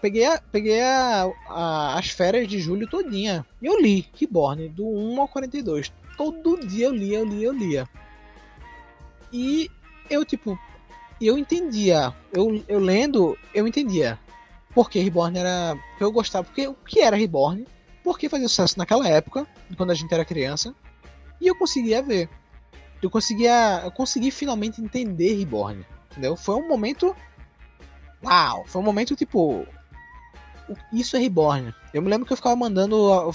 peguei, 0.00 0.24
a, 0.24 0.40
peguei 0.40 0.80
a, 0.80 1.30
a, 1.48 1.98
as 1.98 2.08
férias 2.08 2.48
de 2.48 2.58
julho 2.58 2.88
todinha. 2.88 3.44
E 3.60 3.66
eu 3.66 3.78
li 3.80 4.08
Reborn, 4.18 4.68
do 4.70 4.88
1 4.88 5.20
ao 5.20 5.28
42. 5.28 5.92
Todo 6.16 6.66
dia 6.66 6.86
eu 6.86 6.94
lia, 6.94 7.18
eu 7.18 7.24
lia, 7.24 7.46
eu 7.46 7.52
lia. 7.52 7.88
E 9.30 9.70
eu, 10.08 10.24
tipo, 10.24 10.58
eu 11.20 11.36
entendia. 11.36 12.14
Eu, 12.32 12.64
eu 12.66 12.78
lendo, 12.78 13.36
eu 13.54 13.68
entendia 13.68 14.18
porque 14.74 15.00
Reborn 15.00 15.38
era. 15.38 15.76
Eu 16.00 16.10
gostava. 16.10 16.44
Porque 16.44 16.66
o 16.66 16.74
que 16.74 17.00
era 17.00 17.16
Reborn? 17.16 17.66
Porque 18.02 18.28
fazia 18.28 18.48
sucesso 18.48 18.78
naquela 18.78 19.06
época, 19.06 19.46
quando 19.76 19.90
a 19.90 19.94
gente 19.94 20.12
era 20.12 20.24
criança. 20.24 20.74
E 21.40 21.46
eu 21.46 21.56
conseguia 21.56 22.02
ver. 22.02 22.28
Eu 23.00 23.10
conseguia. 23.10 23.82
Eu 23.84 23.90
consegui 23.90 24.30
finalmente 24.30 24.80
entender 24.80 25.34
Reborn. 25.34 25.84
Entendeu? 26.10 26.36
Foi 26.36 26.54
um 26.56 26.68
momento. 26.68 27.14
Uau! 28.24 28.64
Foi 28.66 28.80
um 28.80 28.84
momento 28.84 29.14
tipo. 29.14 29.66
Isso 30.92 31.16
é 31.16 31.20
Reborn. 31.20 31.74
Eu 31.92 32.00
me 32.00 32.08
lembro 32.08 32.26
que 32.26 32.32
eu 32.32 32.36
ficava 32.36 32.56
mandando 32.56 33.30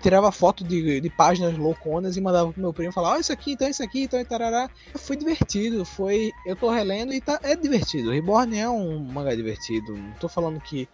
tirava 0.00 0.32
foto 0.32 0.64
de, 0.64 1.00
de 1.00 1.10
páginas 1.10 1.56
louconas 1.56 2.16
e 2.16 2.20
mandava 2.20 2.52
pro 2.52 2.60
meu 2.60 2.72
primo 2.72 2.92
falar, 2.92 3.10
ó, 3.10 3.14
oh, 3.14 3.20
isso 3.20 3.32
aqui, 3.32 3.52
então 3.52 3.68
isso 3.68 3.82
aqui, 3.82 4.02
então 4.04 4.24
tarará. 4.24 4.68
Foi 4.96 5.16
divertido, 5.16 5.84
foi. 5.84 6.32
Eu 6.46 6.56
tô 6.56 6.70
relendo 6.70 7.12
e 7.12 7.20
tá, 7.20 7.38
é 7.42 7.54
divertido. 7.54 8.10
Reborn 8.10 8.58
é 8.58 8.68
um 8.68 8.98
mangá 8.98 9.34
divertido. 9.34 9.96
Não 9.96 10.12
tô 10.14 10.28
falando 10.28 10.60
que, 10.60 10.88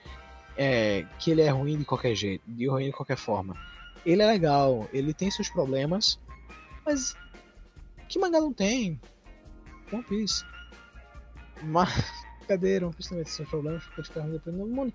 é, 0.56 1.06
que 1.18 1.30
ele 1.30 1.42
é 1.42 1.50
ruim 1.50 1.78
de 1.78 1.84
qualquer 1.84 2.14
jeito, 2.14 2.42
de 2.46 2.66
ruim 2.66 2.86
de 2.86 2.92
qualquer 2.92 3.16
forma. 3.16 3.56
Ele 4.04 4.22
é 4.22 4.26
legal, 4.26 4.88
ele 4.92 5.14
tem 5.14 5.30
seus 5.30 5.48
problemas, 5.48 6.18
mas 6.84 7.16
que 8.08 8.18
mangá 8.18 8.40
não 8.40 8.52
tem? 8.52 9.00
One 9.92 10.02
Piece. 10.04 10.44
Mas. 11.62 11.90
Cadê? 12.46 12.78
One 12.78 12.94
Piece 12.94 13.08
também 13.08 13.24
tem 13.24 13.32
seus 13.32 13.48
problemas, 13.48 13.84
pode 13.94 14.08
ficar 14.08 14.20
ruim 14.22 14.32
depois 14.32 14.56
no 14.56 14.66
mundo. 14.66 14.92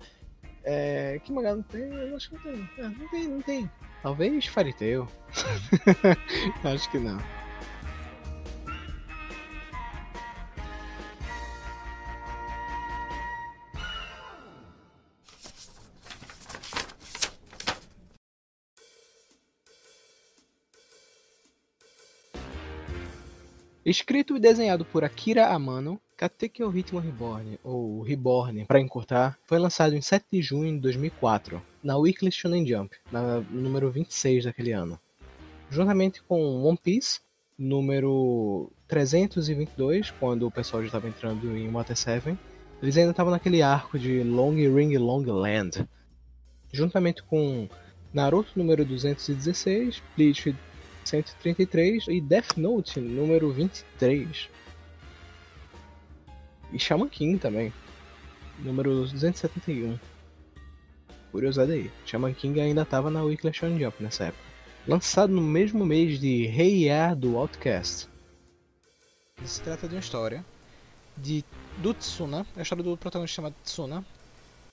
É, 0.64 1.18
que 1.24 1.32
mangá 1.32 1.54
não 1.54 1.62
tem? 1.62 1.82
Eu 1.82 2.16
acho 2.16 2.30
que 2.30 2.34
não 2.36 2.42
tem. 2.42 2.70
É, 2.78 2.82
não 2.82 3.08
tem, 3.08 3.28
não 3.28 3.42
tem. 3.42 3.70
Talvez 4.02 4.50
Tail. 4.76 5.06
acho 6.64 6.90
que 6.90 6.98
não. 6.98 7.18
Escrito 23.84 24.36
e 24.36 24.40
desenhado 24.40 24.84
por 24.84 25.04
Akira 25.04 25.48
Amano, 25.48 26.00
Katekyo 26.16 26.68
Ritmo 26.68 27.00
Reborn, 27.00 27.58
ou 27.64 28.00
Reborn 28.02 28.64
para 28.64 28.80
encurtar, 28.80 29.36
foi 29.44 29.58
lançado 29.58 29.94
em 29.94 30.00
7 30.00 30.24
de 30.32 30.40
junho 30.40 30.72
de 30.72 30.78
2004, 30.78 31.60
na 31.82 31.96
Weekly 31.98 32.30
Shonen 32.30 32.66
Jump, 32.66 32.94
na, 33.10 33.40
número 33.50 33.90
26 33.90 34.44
daquele 34.44 34.72
ano. 34.72 34.98
Juntamente 35.70 36.22
com 36.22 36.62
One 36.62 36.78
Piece, 36.78 37.20
número 37.58 38.70
322, 38.86 40.10
quando 40.12 40.46
o 40.46 40.50
pessoal 40.50 40.82
já 40.82 40.86
estava 40.86 41.08
entrando 41.08 41.56
em 41.56 41.70
Water 41.70 41.96
7, 41.96 42.38
eles 42.82 42.96
ainda 42.96 43.10
estavam 43.10 43.30
naquele 43.30 43.62
arco 43.62 43.98
de 43.98 44.22
Long 44.22 44.54
Ring 44.54 44.96
Long 44.98 45.24
Land. 45.24 45.86
Juntamente 46.72 47.22
com 47.22 47.68
Naruto 48.12 48.50
número 48.56 48.84
216, 48.84 50.02
Bleach 50.16 50.54
133 51.04 52.08
e 52.08 52.20
Death 52.20 52.56
Note 52.56 53.00
número 53.00 53.50
23. 53.50 54.48
E 56.72 56.78
Shaman 56.78 57.08
King 57.08 57.38
também. 57.38 57.72
Número 58.58 58.90
271. 58.94 59.98
Curiosidade 61.32 61.72
aí. 61.72 61.90
Shaman 62.04 62.34
King 62.34 62.60
ainda 62.60 62.82
estava 62.82 63.10
na 63.10 63.22
Weekly 63.24 63.54
Shonen 63.54 63.80
Jump 63.80 64.02
nessa 64.02 64.24
época. 64.24 64.44
Lançado 64.86 65.32
no 65.32 65.40
mesmo 65.40 65.84
mês 65.86 66.20
de 66.20 66.44
Hey 66.44 66.84
Ya 66.84 67.14
do 67.14 67.38
Outcast. 67.38 68.06
Se 69.42 69.62
trata 69.62 69.88
de 69.88 69.94
uma 69.94 70.00
história 70.00 70.44
de 71.16 71.42
do 71.78 71.94
Tsuna, 71.94 72.46
a 72.54 72.60
história 72.62 72.84
do 72.84 72.96
protagonista 72.98 73.36
chamado 73.36 73.54
Tsuna, 73.64 74.04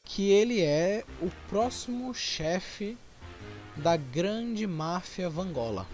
que 0.03 0.31
ele 0.31 0.61
é 0.61 1.05
o 1.21 1.29
próximo 1.49 2.13
chefe 2.13 2.97
da 3.77 3.95
grande 3.95 4.67
máfia 4.67 5.29
Vangola. 5.29 5.87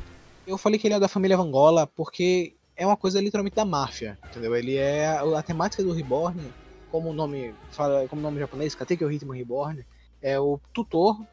Eu 0.48 0.57
falei 0.57 0.79
que 0.79 0.88
ele 0.88 0.95
é 0.95 1.00
da 1.00 1.07
família 1.07 1.38
Vangola 1.38 1.86
porque 1.86 2.55
é 2.75 2.86
uma 2.86 2.98
coisa 2.98 3.22
literalmente 3.22 3.55
da 3.55 3.65
máfia, 3.65 4.17
entendeu? 4.29 4.55
Ele 4.55 4.77
é 4.77 5.07
a, 5.07 5.43
temática 5.43 5.84
do 5.84 5.93
Reborn, 5.93 6.41
como 6.89 7.10
o 7.10 7.13
nome 7.13 7.53
fala, 7.69 8.07
como 8.07 8.19
o 8.19 8.24
nome 8.24 8.39
japonês, 8.39 8.74
Kateki 8.74 9.05
o 9.05 9.07
Ritmo 9.07 9.31
Reborn, 9.31 9.86
é 10.25 10.39
o 10.39 10.60
tutor 10.74 11.24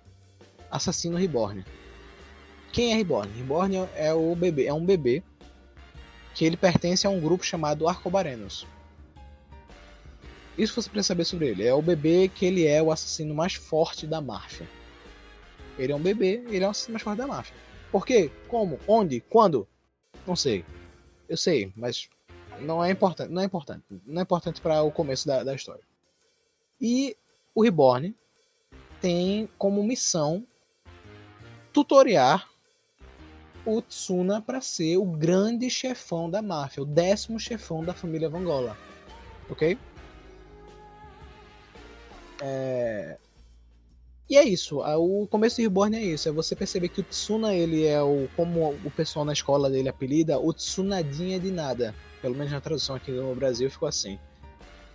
assassino 0.71 1.17
Reborn. 1.17 1.65
Quem 2.71 2.93
é 2.93 2.97
Reborn? 2.97 3.33
Reborn 3.33 3.89
é 3.97 4.13
o 4.13 4.37
bebê, 4.37 4.67
é 4.67 4.75
um 4.75 4.85
bebê 4.85 5.23
que 6.35 6.45
ele 6.45 6.59
pertence 6.59 7.07
a 7.07 7.11
um 7.11 7.19
grupo 7.19 7.43
chamado 7.43 7.89
Arcobarenos. 7.89 8.67
Isso 10.59 10.75
você 10.75 10.91
precisa 10.91 11.09
saber 11.09 11.25
sobre 11.25 11.49
ele. 11.49 11.65
É 11.65 11.73
o 11.73 11.81
bebê 11.81 12.29
que 12.29 12.45
ele 12.45 12.67
é 12.67 12.83
o 12.83 12.93
assassino 12.93 13.35
mais 13.35 13.55
forte 13.55 14.07
da 14.07 14.21
máfia. 14.21 14.69
Ele 15.79 15.93
é 15.93 15.97
um 15.97 16.03
bebê, 16.03 16.45
ele 16.49 16.63
é 16.63 16.67
o 16.67 16.71
assassino 16.71 16.93
mais 16.93 17.03
forte 17.03 17.17
da 17.17 17.27
máfia. 17.27 17.57
Por 17.91 18.05
quê? 18.05 18.31
Como? 18.47 18.79
Onde? 18.87 19.21
Quando? 19.21 19.67
Não 20.27 20.37
sei. 20.37 20.67
Eu 21.31 21.39
sei, 21.39 21.73
mas 21.75 22.11
não 22.61 22.85
é 22.85 22.91
importante. 22.91 23.33
Não 23.33 23.41
é 23.41 23.47
importante. 23.47 23.85
Não 24.05 24.21
é 24.21 24.23
importante 24.23 24.61
para 24.61 24.83
o 24.83 24.93
começo 24.93 25.27
da, 25.27 25.43
da 25.43 25.55
história. 25.55 25.83
E 26.79 27.17
o 27.55 27.63
Reborn 27.63 28.15
tem 29.03 29.49
como 29.59 29.83
missão 29.83 30.47
tutoriar 31.73 32.49
o 33.67 33.83
Tsuna 33.83 34.41
para 34.41 34.61
ser 34.61 34.97
o 34.97 35.05
grande 35.05 35.69
chefão 35.69 36.31
da 36.31 36.41
máfia, 36.41 36.83
o 36.83 36.87
décimo 36.87 37.39
chefão 37.39 37.85
da 37.85 37.93
família 37.93 38.31
Vangola. 38.31 38.77
Ok? 39.51 39.77
É... 42.41 43.19
E 44.31 44.37
é 44.37 44.45
isso. 44.45 44.81
O 44.81 45.27
começo 45.27 45.57
de 45.57 45.63
Reborn 45.63 45.95
é 45.97 46.01
isso. 46.01 46.29
É 46.29 46.33
você 46.33 46.57
perceber 46.57 46.89
que 46.89 47.01
o 47.01 47.05
Tsuna, 47.05 47.55
ele 47.55 47.85
é 47.85 48.03
o. 48.03 48.29
Como 48.35 48.71
o 48.83 48.91
pessoal 48.91 49.25
na 49.25 49.33
escola 49.33 49.69
dele 49.69 49.91
apelida, 49.91 50.39
o 50.39 50.53
Tsunadinha 50.55 51.39
de 51.39 51.51
nada. 51.51 51.95
Pelo 52.23 52.35
menos 52.35 52.51
na 52.51 52.61
tradução 52.61 52.97
aqui 52.97 53.11
no 53.11 53.35
Brasil 53.35 53.71
ficou 53.71 53.89
assim. 53.89 54.19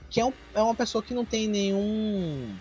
Que 0.09 0.19
é, 0.21 0.25
um, 0.25 0.33
é 0.55 0.61
uma 0.61 0.73
pessoa 0.73 1.03
que 1.03 1.13
não 1.13 1.23
tem 1.23 1.47
nenhum. 1.47 2.57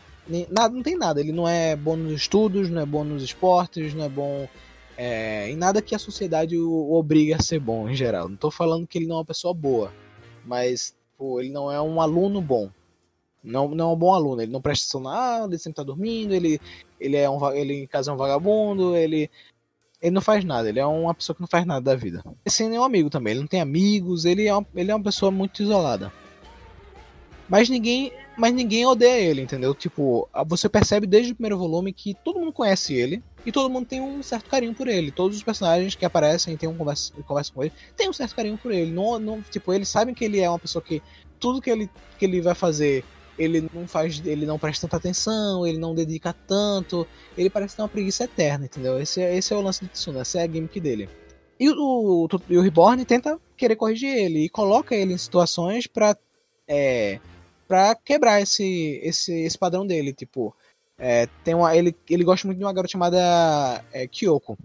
Nada, 0.51 0.75
não 0.75 0.83
tem 0.83 0.97
nada. 0.97 1.21
Ele 1.21 1.33
não 1.33 1.49
é 1.49 1.77
bom 1.77 1.97
nos 1.97 2.13
estudos, 2.13 2.69
não 2.69 2.83
é 2.83 2.87
bom 2.87 3.05
nos 3.05 3.23
esportes, 3.23 3.95
não 3.95 4.05
é 4.05 4.09
bom 4.09 4.49
é, 4.97 5.51
em 5.51 5.57
nada 5.57 5.83
que 5.83 5.95
a 5.95 5.99
sociedade 5.99 6.57
o, 6.57 6.71
o 6.71 6.95
obriga 6.95 7.37
a 7.37 7.43
ser 7.43 7.61
bom 7.61 7.89
em 7.89 7.95
geral. 7.95 8.29
Não 8.29 8.37
tô 8.37 8.51
falando 8.51 8.87
que 8.87 8.99
ele 8.99 9.07
não 9.07 9.17
é 9.17 9.19
uma 9.19 9.25
pessoa 9.25 9.53
boa, 9.53 9.93
mas 10.45 10.95
pô, 11.19 11.41
ele 11.41 11.51
não 11.51 11.71
é 11.71 11.81
um 11.81 12.01
aluno 12.01 12.41
bom. 12.41 12.71
Não, 13.45 13.69
não 13.69 13.91
é 13.91 13.93
um 13.93 13.97
bom 13.97 14.13
aluno, 14.13 14.43
ele 14.43 14.51
não 14.51 14.61
presta 14.61 14.85
atenção 14.85 15.01
nada, 15.01 15.55
ele 15.55 15.59
sempre 15.59 15.77
tá 15.77 15.83
dormindo, 15.85 16.35
ele, 16.35 16.59
ele 16.99 17.17
é 17.17 17.31
um 17.31 17.53
ele 17.53 17.75
em 17.75 17.87
casa 17.87 18.11
é 18.11 18.15
um 18.15 18.17
vagabundo, 18.17 18.97
ele 18.97 19.31
ele 20.03 20.11
não 20.11 20.21
faz 20.21 20.45
nada, 20.45 20.69
ele 20.69 20.81
é 20.81 20.87
uma 20.87 21.15
pessoa 21.15 21.35
que 21.35 21.41
não 21.41 21.49
faz 21.49 21.65
nada 21.65 21.81
da 21.81 21.95
vida. 21.95 22.25
Sem 22.47 22.69
nenhum 22.69 22.83
amigo 22.83 23.09
também, 23.09 23.33
ele 23.33 23.41
não 23.41 23.47
tem 23.47 23.61
amigos, 23.61 24.25
ele 24.25 24.47
é 24.47 24.55
uma, 24.55 24.67
ele 24.75 24.91
é 24.91 24.95
uma 24.95 25.05
pessoa 25.05 25.31
muito 25.31 25.63
isolada. 25.63 26.13
Mas 27.49 27.69
ninguém, 27.69 28.13
mas 28.37 28.53
ninguém 28.53 28.85
odeia 28.87 29.21
ele, 29.21 29.43
entendeu? 29.43 29.75
Tipo, 29.75 30.29
você 30.47 30.69
percebe 30.69 31.07
desde 31.07 31.33
o 31.33 31.35
primeiro 31.35 31.59
volume 31.59 31.93
que 31.93 32.15
todo 32.15 32.41
mundo 32.41 32.53
conhece 32.53 32.95
ele 32.95 33.23
e 33.45 33.53
todo 33.53 33.71
mundo 33.71 33.87
tem 33.87 34.01
um 34.01 34.23
certo 34.23 34.51
carinho 34.51 34.75
por 34.75 34.89
ele. 34.89 35.13
Todos 35.13 35.37
os 35.37 35.43
personagens 35.43 35.95
que 35.95 36.05
aparecem 36.05 36.57
tem 36.57 36.69
um 36.69 36.77
conversa, 36.77 37.13
conversa 37.27 37.53
com 37.53 37.63
ele, 37.63 37.73
tem 37.97 38.09
um 38.09 38.13
certo 38.13 38.35
carinho 38.35 38.59
por 38.59 38.73
ele. 38.73 38.91
Não, 38.91 39.19
não, 39.19 39.43
tipo, 39.43 39.73
eles 39.73 39.89
sabem 39.89 40.15
que 40.15 40.25
ele 40.25 40.41
é 40.41 40.51
uma 40.51 40.59
pessoa 40.59 40.83
que 40.83 41.01
tudo 41.39 41.61
que 41.61 41.71
ele, 41.71 41.89
que 42.19 42.25
ele 42.25 42.41
vai 42.41 42.55
fazer 42.55 43.05
ele 43.39 43.69
não 43.73 43.87
faz, 43.87 44.23
ele 44.25 44.47
não 44.47 44.59
presta 44.59 44.87
tanta 44.87 44.97
atenção, 44.97 45.67
ele 45.67 45.79
não 45.79 45.95
dedica 45.95 46.35
tanto, 46.47 47.07
ele 47.37 47.51
parece 47.51 47.77
ter 47.77 47.83
uma 47.83 47.89
preguiça 47.89 48.25
eterna, 48.25 48.65
entendeu? 48.65 48.99
Esse, 48.99 49.21
é, 49.21 49.37
esse 49.37 49.53
é 49.53 49.57
o 49.57 49.61
lance 49.61 49.85
do 49.85 49.89
Tsuna, 49.89 50.21
essa 50.21 50.39
é 50.39 50.43
a 50.43 50.47
gimmick 50.47 50.81
dele. 50.81 51.09
E 51.59 51.69
o, 51.69 51.75
o, 51.75 52.25
o 52.27 52.61
Reborn 52.61 53.05
tenta 53.05 53.39
querer 53.57 53.77
corrigir 53.77 54.11
ele 54.11 54.45
e 54.45 54.49
coloca 54.49 54.95
ele 54.95 55.13
em 55.13 55.19
situações 55.19 55.87
pra, 55.87 56.17
é, 56.69 57.21
pra 57.67 57.95
quebrar 57.95 58.41
esse, 58.41 59.01
esse, 59.03 59.33
esse 59.33 59.59
padrão 59.59 59.87
dele, 59.87 60.13
tipo, 60.13 60.55
é, 60.99 61.27
tem 61.45 61.55
uma, 61.55 61.77
ele, 61.77 61.95
ele 62.09 62.25
gosta 62.25 62.47
muito 62.47 62.59
de 62.59 62.65
uma 62.65 62.73
garota 62.73 62.91
chamada 62.91 63.85
é, 63.93 64.07
Kyoko. 64.07 64.57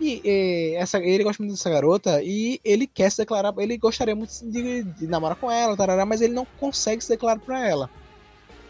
E, 0.00 0.20
e, 0.24 0.74
essa, 0.74 0.98
ele 0.98 1.22
gosta 1.22 1.42
muito 1.42 1.54
dessa 1.54 1.70
garota 1.70 2.22
e 2.22 2.60
ele 2.64 2.86
quer 2.86 3.10
se 3.10 3.18
declarar. 3.18 3.54
Ele 3.58 3.76
gostaria 3.76 4.14
muito 4.14 4.32
de, 4.50 4.82
de 4.82 5.06
namorar 5.06 5.36
com 5.36 5.50
ela, 5.50 5.76
tarará, 5.76 6.04
mas 6.04 6.20
ele 6.20 6.34
não 6.34 6.46
consegue 6.58 7.02
se 7.02 7.08
declarar 7.08 7.40
para 7.40 7.68
ela. 7.68 7.90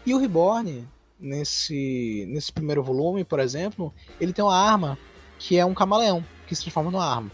E 0.05 0.13
o 0.13 0.17
Reborn, 0.17 0.87
nesse, 1.19 2.25
nesse 2.27 2.51
primeiro 2.51 2.83
volume, 2.83 3.23
por 3.23 3.39
exemplo, 3.39 3.93
ele 4.19 4.33
tem 4.33 4.43
uma 4.43 4.55
arma 4.55 4.97
que 5.39 5.57
é 5.57 5.65
um 5.65 5.73
camaleão 5.73 6.23
que 6.47 6.55
se 6.55 6.61
transforma 6.61 6.91
numa 6.91 7.05
arma 7.05 7.31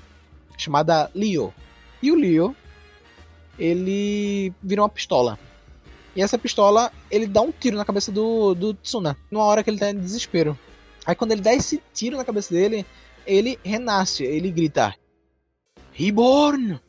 chamada 0.58 1.10
Leo. 1.14 1.54
E 2.02 2.12
o 2.12 2.16
Leo, 2.16 2.56
ele 3.58 4.54
vira 4.62 4.82
uma 4.82 4.90
pistola. 4.90 5.38
E 6.16 6.22
essa 6.22 6.38
pistola, 6.38 6.92
ele 7.10 7.26
dá 7.26 7.42
um 7.42 7.52
tiro 7.52 7.78
na 7.78 7.86
cabeça 7.86 8.12
do, 8.12 8.54
do 8.54 8.74
Tsuna, 8.74 9.18
numa 9.30 9.46
hora 9.46 9.64
que 9.64 9.70
ele 9.70 9.80
tá 9.80 9.90
em 9.90 10.00
desespero. 10.00 10.58
Aí 11.06 11.16
quando 11.16 11.32
ele 11.32 11.42
dá 11.42 11.54
esse 11.54 11.82
tiro 11.94 12.18
na 12.18 12.26
cabeça 12.26 12.54
dele, 12.54 12.86
ele 13.26 13.60
renasce, 13.64 14.24
ele 14.24 14.52
grita 14.52 14.94
Reborn! 15.92 16.80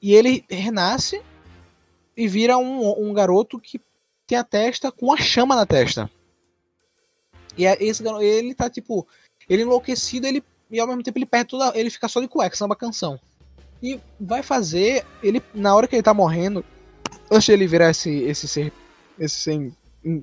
E 0.00 0.14
ele 0.14 0.44
renasce 0.48 1.22
e 2.16 2.28
vira 2.28 2.56
um, 2.56 3.08
um 3.08 3.12
garoto 3.12 3.58
que 3.58 3.80
tem 4.26 4.38
a 4.38 4.44
testa 4.44 4.90
com 4.90 5.12
a 5.12 5.16
chama 5.16 5.54
na 5.54 5.66
testa. 5.66 6.10
E 7.56 7.66
é 7.66 7.76
esse 7.82 8.02
garoto, 8.02 8.22
ele 8.22 8.54
tá 8.54 8.70
tipo, 8.70 9.06
ele 9.48 9.62
enlouquecido, 9.62 10.26
ele 10.26 10.42
e 10.70 10.80
ao 10.80 10.86
mesmo 10.86 11.02
tempo 11.02 11.18
ele 11.18 11.26
perde 11.26 11.50
toda, 11.50 11.78
ele 11.78 11.90
fica 11.90 12.08
só 12.08 12.20
de 12.20 12.28
cueca, 12.28 12.56
samba 12.56 12.74
canção. 12.74 13.20
E 13.82 14.00
vai 14.18 14.42
fazer, 14.42 15.04
ele 15.22 15.42
na 15.54 15.74
hora 15.74 15.86
que 15.86 15.94
ele 15.94 16.02
tá 16.02 16.14
morrendo, 16.14 16.64
antes 17.30 17.48
ele 17.48 17.66
virar 17.66 17.90
esse 17.90 18.10
esse 18.10 18.48
ser 18.48 18.72
esse 19.18 19.36
ser 19.36 19.72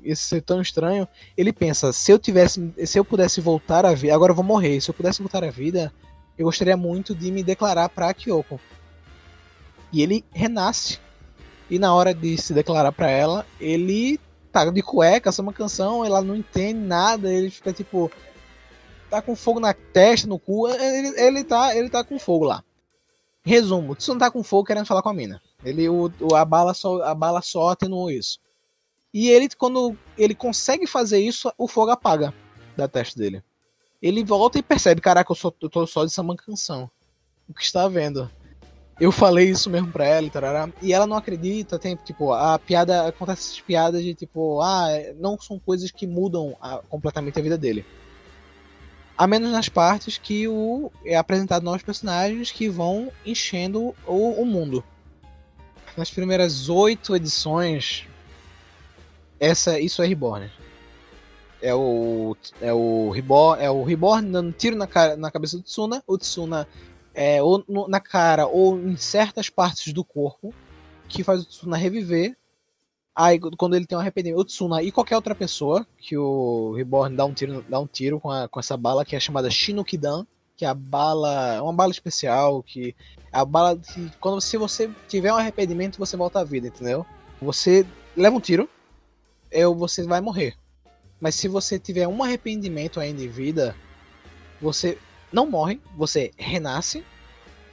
esse 0.03 0.23
ser 0.23 0.41
tão 0.41 0.61
estranho, 0.61 1.07
ele 1.35 1.51
pensa, 1.51 1.91
se 1.91 2.11
eu 2.11 2.17
tivesse, 2.17 2.73
se 2.85 2.97
eu 2.97 3.03
pudesse 3.03 3.41
voltar 3.41 3.85
à 3.85 3.93
vida, 3.93 4.15
agora 4.15 4.31
eu 4.31 4.35
vou 4.35 4.45
morrer, 4.45 4.79
se 4.79 4.89
eu 4.89 4.93
pudesse 4.93 5.21
voltar 5.21 5.43
à 5.43 5.49
vida, 5.49 5.91
eu 6.37 6.45
gostaria 6.45 6.77
muito 6.77 7.13
de 7.13 7.29
me 7.31 7.43
declarar 7.43 7.89
para 7.89 8.13
Kyoko. 8.13 8.59
E 9.91 10.01
ele 10.01 10.23
renasce. 10.31 10.99
E 11.69 11.77
na 11.77 11.93
hora 11.93 12.13
de 12.13 12.37
se 12.37 12.53
declarar 12.53 12.91
para 12.91 13.09
ela, 13.09 13.45
ele 13.59 14.19
tá 14.51 14.65
de 14.65 14.81
cueca, 14.81 15.29
é 15.29 15.41
uma 15.41 15.53
canção, 15.53 16.05
ela 16.05 16.21
não 16.21 16.35
entende 16.35 16.79
nada, 16.79 17.31
ele 17.31 17.49
fica 17.49 17.73
tipo 17.73 18.11
tá 19.09 19.21
com 19.21 19.35
fogo 19.35 19.59
na 19.59 19.73
testa, 19.73 20.27
no 20.27 20.39
cu, 20.39 20.67
ele, 20.67 21.19
ele 21.19 21.43
tá, 21.43 21.75
ele 21.75 21.89
tá 21.89 22.03
com 22.03 22.17
fogo 22.17 22.45
lá. 22.45 22.63
Resumo, 23.45 23.95
se 23.99 24.09
não 24.09 24.17
tá 24.17 24.31
com 24.31 24.43
fogo 24.43 24.65
querendo 24.65 24.85
falar 24.85 25.01
com 25.01 25.09
a 25.09 25.13
mina. 25.13 25.41
Ele 25.63 25.87
o, 25.89 26.11
a 26.35 26.43
bala 26.43 26.73
só 26.73 27.01
a 27.03 27.15
bala 27.15 27.41
só 27.41 27.69
atenuou 27.69 28.11
isso. 28.11 28.39
E 29.13 29.29
ele, 29.29 29.47
quando 29.49 29.95
ele 30.17 30.33
consegue 30.33 30.87
fazer 30.87 31.19
isso, 31.19 31.51
o 31.57 31.67
fogo 31.67 31.91
apaga 31.91 32.33
da 32.75 32.87
testa 32.87 33.19
dele. 33.19 33.43
Ele 34.01 34.23
volta 34.23 34.57
e 34.57 34.63
percebe, 34.63 34.99
caraca, 34.99 35.31
eu, 35.31 35.35
sou, 35.35 35.55
eu 35.61 35.69
tô 35.69 35.85
só 35.85 36.03
de 36.03 36.11
Saman 36.11 36.35
Canção. 36.35 36.89
O 37.47 37.53
que 37.53 37.63
está 37.63 37.87
vendo? 37.87 38.29
Eu 38.99 39.11
falei 39.11 39.49
isso 39.49 39.69
mesmo 39.69 39.91
pra 39.91 40.05
ela, 40.05 40.29
tarará, 40.29 40.69
e 40.81 40.93
ela 40.93 41.07
não 41.07 41.17
acredita, 41.17 41.79
tem, 41.79 41.95
tipo, 41.95 42.31
a 42.31 42.59
piada, 42.59 43.07
acontece 43.07 43.49
essas 43.49 43.61
piadas 43.61 44.03
de, 44.03 44.13
tipo, 44.13 44.61
ah, 44.61 44.87
não 45.19 45.39
são 45.39 45.59
coisas 45.59 45.89
que 45.89 46.05
mudam 46.05 46.55
a, 46.61 46.77
completamente 46.89 47.39
a 47.39 47.41
vida 47.41 47.57
dele. 47.57 47.85
A 49.17 49.27
menos 49.27 49.51
nas 49.51 49.69
partes 49.69 50.17
que 50.17 50.47
o 50.47 50.91
é 51.05 51.15
apresentado 51.15 51.63
novos 51.63 51.83
personagens 51.83 52.51
que 52.51 52.67
vão 52.67 53.11
enchendo 53.25 53.95
o, 54.07 54.41
o 54.41 54.45
mundo. 54.45 54.83
Nas 55.95 56.09
primeiras 56.09 56.69
oito 56.69 57.15
edições, 57.15 58.07
essa, 59.39 59.79
isso 59.79 60.01
é 60.01 60.07
Reborn. 60.07 60.49
É 61.61 61.73
o, 61.73 62.35
é 62.59 62.73
o 62.73 63.09
Reborn, 63.11 63.63
é 63.63 63.69
o 63.69 63.83
Reborn 63.83 64.31
dando 64.31 64.51
tiro 64.51 64.75
na, 64.75 64.87
cara, 64.87 65.15
na 65.15 65.29
cabeça 65.29 65.57
do 65.57 65.63
Tsuna. 65.63 66.03
O 66.07 66.17
Tsuna 66.17 66.67
é, 67.13 67.41
ou 67.43 67.63
no, 67.67 67.87
na 67.87 67.99
cara 67.99 68.47
ou 68.47 68.77
em 68.77 68.97
certas 68.97 69.49
partes 69.49 69.93
do 69.93 70.03
corpo 70.03 70.53
que 71.07 71.23
faz 71.23 71.43
o 71.43 71.45
Tsuna 71.45 71.77
reviver. 71.77 72.35
Aí 73.15 73.39
quando 73.39 73.75
ele 73.75 73.85
tem 73.85 73.95
um 73.95 74.01
arrependimento, 74.01 74.41
o 74.41 74.45
Tsuna 74.45 74.81
e 74.81 74.91
qualquer 74.91 75.15
outra 75.15 75.35
pessoa 75.35 75.85
que 75.99 76.17
o 76.17 76.73
Reborn 76.75 77.15
dá 77.15 77.23
um 77.25 77.33
tiro, 77.33 77.63
dá 77.69 77.79
um 77.79 77.85
tiro 77.85 78.19
com, 78.19 78.31
a, 78.31 78.47
com 78.47 78.59
essa 78.59 78.75
bala 78.75 79.05
que 79.05 79.15
é 79.15 79.19
chamada 79.19 79.51
Shinukidan, 79.51 80.25
que 80.55 80.65
é 80.65 80.67
a 80.67 80.73
bala, 80.73 81.55
é 81.55 81.61
uma 81.61 81.73
bala 81.73 81.91
especial 81.91 82.61
que 82.61 82.95
é 83.31 83.37
a 83.37 83.45
bala 83.45 83.77
que 83.77 84.11
quando 84.19 84.39
se 84.39 84.57
você 84.57 84.89
tiver 85.07 85.33
um 85.33 85.37
arrependimento 85.37 85.97
você 85.97 86.15
volta 86.15 86.39
à 86.39 86.43
vida, 86.43 86.67
entendeu? 86.67 87.05
Você 87.41 87.85
leva 88.15 88.35
um 88.35 88.39
tiro, 88.39 88.69
eu, 89.51 89.73
você 89.75 90.03
vai 90.03 90.21
morrer. 90.21 90.55
Mas 91.19 91.35
se 91.35 91.47
você 91.47 91.79
tiver 91.79 92.07
um 92.07 92.23
arrependimento 92.23 92.99
ainda 92.99 93.21
em 93.21 93.27
vida, 93.27 93.75
você 94.61 94.97
não 95.31 95.49
morre, 95.49 95.79
você 95.95 96.31
renasce 96.37 97.03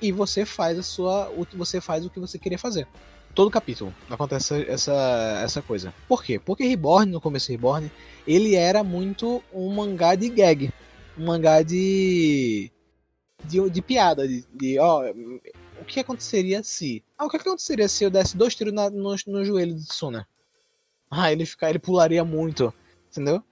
e 0.01 0.11
você 0.11 0.45
faz 0.45 0.79
a 0.79 0.83
sua, 0.83 1.31
você 1.55 1.81
faz 1.81 2.05
o 2.05 2.11
que 2.11 2.19
você 2.19 2.39
queria 2.39 2.59
fazer. 2.59 2.87
Todo 3.35 3.51
capítulo 3.51 3.95
acontece 4.09 4.67
essa, 4.69 5.41
essa 5.45 5.63
coisa. 5.63 5.95
Por 6.09 6.25
quê? 6.25 6.39
Porque 6.39 6.65
Reborn, 6.65 7.13
no 7.13 7.21
começo 7.21 7.47
de 7.47 7.53
Reborn, 7.53 7.91
ele 8.27 8.57
era 8.57 8.83
muito 8.83 9.43
um 9.53 9.73
mangá 9.73 10.15
de 10.15 10.29
gag. 10.29 10.73
Um 11.21 11.27
mangá 11.27 11.61
de. 11.61 12.73
de, 13.45 13.69
de 13.69 13.83
piada. 13.83 14.27
De, 14.27 14.43
de, 14.55 14.79
ó, 14.79 15.03
o 15.79 15.85
que 15.85 16.01
aconteceria 16.01 16.63
se. 16.63 17.05
Ah, 17.19 17.27
o 17.27 17.29
que 17.29 17.37
aconteceria 17.37 17.89
se 17.89 18.05
eu 18.05 18.11
desse 18.11 18.35
dois 18.35 18.55
tiros 18.55 18.73
na, 18.73 18.89
no, 18.89 19.15
no 19.27 19.45
joelho 19.45 19.75
de 19.75 19.87
Tsuna? 19.87 20.27
Ah, 21.11 21.31
ele 21.31 21.45
ficar, 21.45 21.69
ele 21.69 21.79
pularia 21.79 22.25
muito, 22.25 22.73
entendeu? 23.11 23.43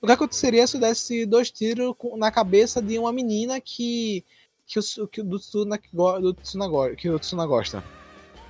O 0.00 0.06
que 0.06 0.12
aconteceria 0.12 0.66
se 0.66 0.76
eu 0.76 0.80
desse 0.80 1.24
dois 1.24 1.48
tiros 1.48 1.94
na 2.16 2.32
cabeça 2.32 2.82
de 2.82 2.98
uma 2.98 3.12
menina 3.12 3.60
que 3.60 4.24
que 4.66 4.80
o 5.00 5.06
que 5.06 5.22
do 5.22 5.38
Tsuna, 5.38 5.78
do 5.92 6.34
Tsuna, 6.34 6.96
que 6.96 7.08
o 7.08 7.20
Tsuna 7.20 7.46
gosta? 7.46 7.84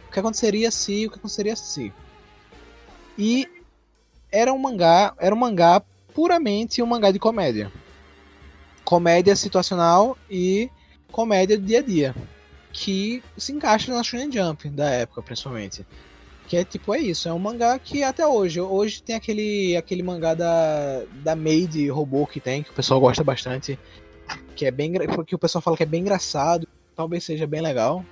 O 0.09 0.13
que 0.13 0.19
aconteceria 0.19 0.71
se, 0.71 1.07
o 1.07 1.11
que 1.11 1.19
aconteceria 1.19 1.57
se? 1.57 1.93
E 3.19 3.47
era 4.31 4.51
um 4.51 4.59
mangá, 4.59 5.15
era 5.19 5.35
um 5.35 5.39
mangá 5.39 5.83
puramente 6.15 6.83
um 6.83 6.87
mangá 6.87 7.11
de 7.11 7.19
comédia. 7.19 7.71
Comédia 8.85 9.37
situacional 9.37 10.17
e 10.31 10.71
comédia 11.11 11.59
do 11.59 11.65
dia 11.65 11.79
a 11.79 11.83
dia, 11.83 12.15
que 12.73 13.23
se 13.37 13.53
encaixa 13.53 13.93
na 13.93 14.03
Shonen 14.03 14.33
Jump 14.33 14.69
da 14.71 14.89
época, 14.91 15.23
principalmente. 15.23 15.87
Que 16.49 16.57
é 16.57 16.65
tipo, 16.65 16.95
é 16.95 16.99
isso, 16.99 17.29
é 17.29 17.33
um 17.33 17.39
mangá 17.39 17.79
que 17.79 18.03
até 18.03 18.27
hoje, 18.27 18.61
hoje 18.61 19.03
tem 19.03 19.15
aquele 19.15 19.77
aquele 19.77 20.03
mangá 20.03 20.35
da, 20.35 21.03
da 21.23 21.37
Maid 21.37 21.89
robô 21.89 22.27
que 22.27 22.41
tem, 22.41 22.63
que 22.63 22.71
o 22.71 22.75
pessoal 22.75 23.01
gosta 23.01 23.23
bastante, 23.23 23.79
que 24.57 24.67
é 24.67 24.71
bem, 24.71 24.93
porque 25.15 25.35
o 25.35 25.39
pessoal 25.39 25.63
fala 25.63 25.77
que 25.77 25.83
é 25.83 25.87
bem 25.87 26.01
engraçado, 26.01 26.67
talvez 26.97 27.25
seja 27.25 27.47
bem 27.47 27.61
legal. 27.61 28.05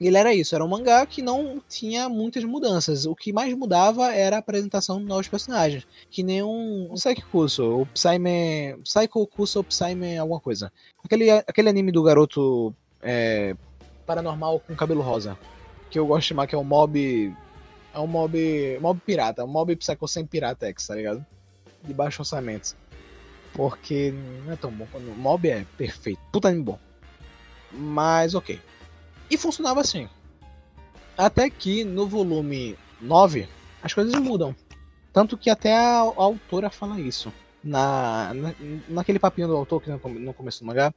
Ele 0.00 0.16
era 0.16 0.32
isso, 0.32 0.54
era 0.54 0.64
um 0.64 0.68
mangá 0.68 1.04
que 1.06 1.20
não 1.20 1.60
tinha 1.68 2.08
muitas 2.08 2.44
mudanças. 2.44 3.04
O 3.04 3.16
que 3.16 3.32
mais 3.32 3.52
mudava 3.54 4.12
era 4.14 4.36
a 4.36 4.38
apresentação 4.38 4.98
de 4.98 5.04
novos 5.04 5.26
personagens. 5.26 5.86
Que 6.08 6.22
nem 6.22 6.42
um, 6.42 6.92
um 6.92 7.30
Kuso, 7.32 7.82
o 7.82 7.86
Psyme. 7.86 8.76
Psycho 8.84 9.26
Kuso 9.26 9.58
ou 9.58 9.64
Psyme 9.64 10.16
alguma 10.16 10.40
coisa. 10.40 10.72
Aquele, 11.04 11.30
aquele 11.30 11.68
anime 11.68 11.90
do 11.90 12.02
garoto 12.02 12.72
é, 13.02 13.56
paranormal 14.06 14.60
com 14.60 14.76
cabelo 14.76 15.02
rosa 15.02 15.36
que 15.90 15.98
eu 15.98 16.06
gosto 16.06 16.22
de 16.22 16.28
chamar 16.28 16.46
que 16.46 16.54
é 16.54 16.58
um 16.58 16.64
mob. 16.64 17.34
É 17.94 17.98
um 17.98 18.06
mob. 18.06 18.78
Mob 18.80 19.00
pirata, 19.04 19.44
um 19.44 19.48
mob 19.48 19.74
Psycho 19.76 20.08
sem 20.08 20.26
Piratex, 20.26 20.86
tá 20.86 20.94
ligado? 20.94 21.24
De 21.82 21.92
baixo 21.92 22.22
orçamento. 22.22 22.76
Porque 23.52 24.12
não 24.44 24.52
é 24.52 24.56
tão 24.56 24.70
bom. 24.70 24.86
Mob 25.16 25.48
é 25.48 25.64
perfeito. 25.76 26.20
Puta 26.32 26.52
de 26.52 26.60
bom. 26.60 26.78
Mas 27.72 28.34
ok. 28.34 28.60
E 29.30 29.36
funcionava 29.36 29.80
assim. 29.80 30.08
Até 31.16 31.50
que 31.50 31.84
no 31.84 32.06
volume 32.06 32.78
9, 33.00 33.48
as 33.82 33.92
coisas 33.92 34.14
mudam. 34.14 34.54
Tanto 35.12 35.36
que 35.36 35.50
até 35.50 35.74
a, 35.76 36.00
a 36.00 36.22
autora 36.22 36.70
fala 36.70 37.00
isso. 37.00 37.32
Na, 37.62 38.32
na, 38.34 38.54
naquele 38.88 39.18
papinho 39.18 39.48
do 39.48 39.56
autor 39.56 39.82
que 39.82 39.90
no, 39.90 40.32
começo 40.32 40.60
do 40.60 40.66
mangá, 40.66 40.94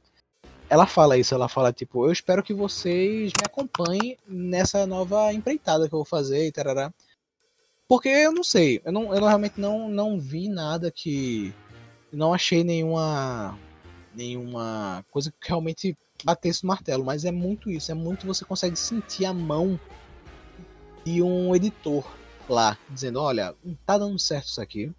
ela 0.70 0.86
fala 0.86 1.18
isso, 1.18 1.34
ela 1.34 1.48
fala 1.48 1.72
tipo, 1.72 2.06
eu 2.06 2.12
espero 2.12 2.42
que 2.42 2.54
vocês 2.54 3.32
me 3.36 3.44
acompanhem 3.44 4.16
nessa 4.26 4.86
nova 4.86 5.32
empreitada 5.32 5.88
que 5.88 5.94
eu 5.94 5.98
vou 5.98 6.04
fazer 6.04 6.46
e 6.46 6.52
tarará. 6.52 6.92
Porque 7.88 8.08
eu 8.08 8.32
não 8.32 8.44
sei, 8.44 8.80
eu, 8.84 8.92
não, 8.92 9.14
eu 9.14 9.20
realmente 9.22 9.60
não, 9.60 9.88
não 9.88 10.18
vi 10.18 10.48
nada 10.48 10.90
que. 10.90 11.52
Não 12.12 12.32
achei 12.32 12.62
nenhuma. 12.64 13.58
nenhuma 14.14 15.04
coisa 15.10 15.30
que 15.30 15.48
realmente 15.48 15.96
batesse 16.24 16.64
no 16.64 16.68
martelo, 16.68 17.04
mas 17.04 17.24
é 17.24 17.32
muito 17.32 17.70
isso, 17.70 17.90
é 17.90 17.94
muito 17.94 18.26
você 18.26 18.44
consegue 18.44 18.76
sentir 18.76 19.24
a 19.24 19.32
mão 19.32 19.78
de 21.04 21.22
um 21.22 21.54
editor 21.54 22.04
lá, 22.48 22.78
dizendo, 22.88 23.20
olha, 23.20 23.54
tá 23.84 23.98
dando 23.98 24.18
certo 24.18 24.46
isso 24.46 24.60
aqui. 24.60 24.92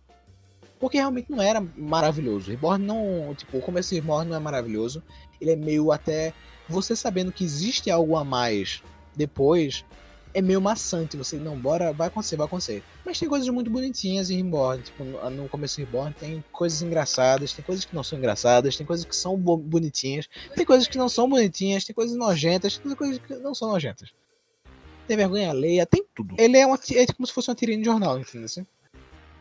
Porque 0.79 0.97
realmente 0.97 1.31
não 1.31 1.41
era 1.41 1.61
maravilhoso. 1.77 2.51
Reborn 2.51 2.85
não. 2.85 3.33
Tipo, 3.35 3.57
o 3.57 3.61
começo 3.61 3.89
de 3.89 3.95
Reborn 3.95 4.29
não 4.29 4.35
é 4.35 4.39
maravilhoso. 4.39 5.01
Ele 5.39 5.51
é 5.51 5.55
meio 5.55 5.93
até. 5.93 6.33
Você 6.67 6.93
sabendo 6.93 7.31
que 7.31 7.43
existe 7.43 7.89
algo 7.89 8.17
a 8.17 8.23
mais 8.25 8.83
depois, 9.15 9.85
é 10.33 10.41
meio 10.41 10.61
maçante. 10.61 11.15
Você, 11.15 11.37
não, 11.37 11.57
bora, 11.57 11.93
vai 11.93 12.07
acontecer, 12.07 12.35
vai 12.35 12.45
acontecer. 12.45 12.83
Mas 13.05 13.19
tem 13.19 13.29
coisas 13.29 13.47
muito 13.49 13.69
bonitinhas 13.69 14.29
em 14.29 14.37
Reborn. 14.37 14.81
Tipo, 14.81 15.03
no 15.03 15.47
começo 15.47 15.75
de 15.77 15.83
Reborn 15.83 16.13
tem 16.13 16.43
coisas 16.51 16.81
engraçadas, 16.81 17.53
tem 17.53 17.63
coisas 17.63 17.85
que 17.85 17.95
não 17.95 18.03
são 18.03 18.17
engraçadas, 18.17 18.75
tem 18.75 18.85
coisas 18.85 19.05
que 19.05 19.15
são 19.15 19.37
bonitinhas, 19.37 20.27
tem 20.55 20.65
coisas 20.65 20.87
que 20.87 20.97
não 20.97 21.07
são 21.07 21.29
bonitinhas, 21.29 21.83
tem 21.83 21.93
coisas 21.93 22.17
nojentas, 22.17 22.77
tem 22.77 22.95
coisas 22.95 23.19
que 23.19 23.33
não 23.35 23.53
são 23.53 23.69
nojentas. 23.69 24.11
Tem 25.07 25.17
vergonha 25.17 25.49
alheia, 25.49 25.85
tem 25.85 26.05
tudo. 26.15 26.35
Ele 26.37 26.57
é, 26.57 26.65
uma, 26.65 26.79
é 26.91 27.05
como 27.07 27.27
se 27.27 27.33
fosse 27.33 27.49
uma 27.49 27.55
tirinha 27.55 27.77
de 27.77 27.85
jornal, 27.85 28.17
entendeu? 28.17 28.45
Assim? 28.45 28.65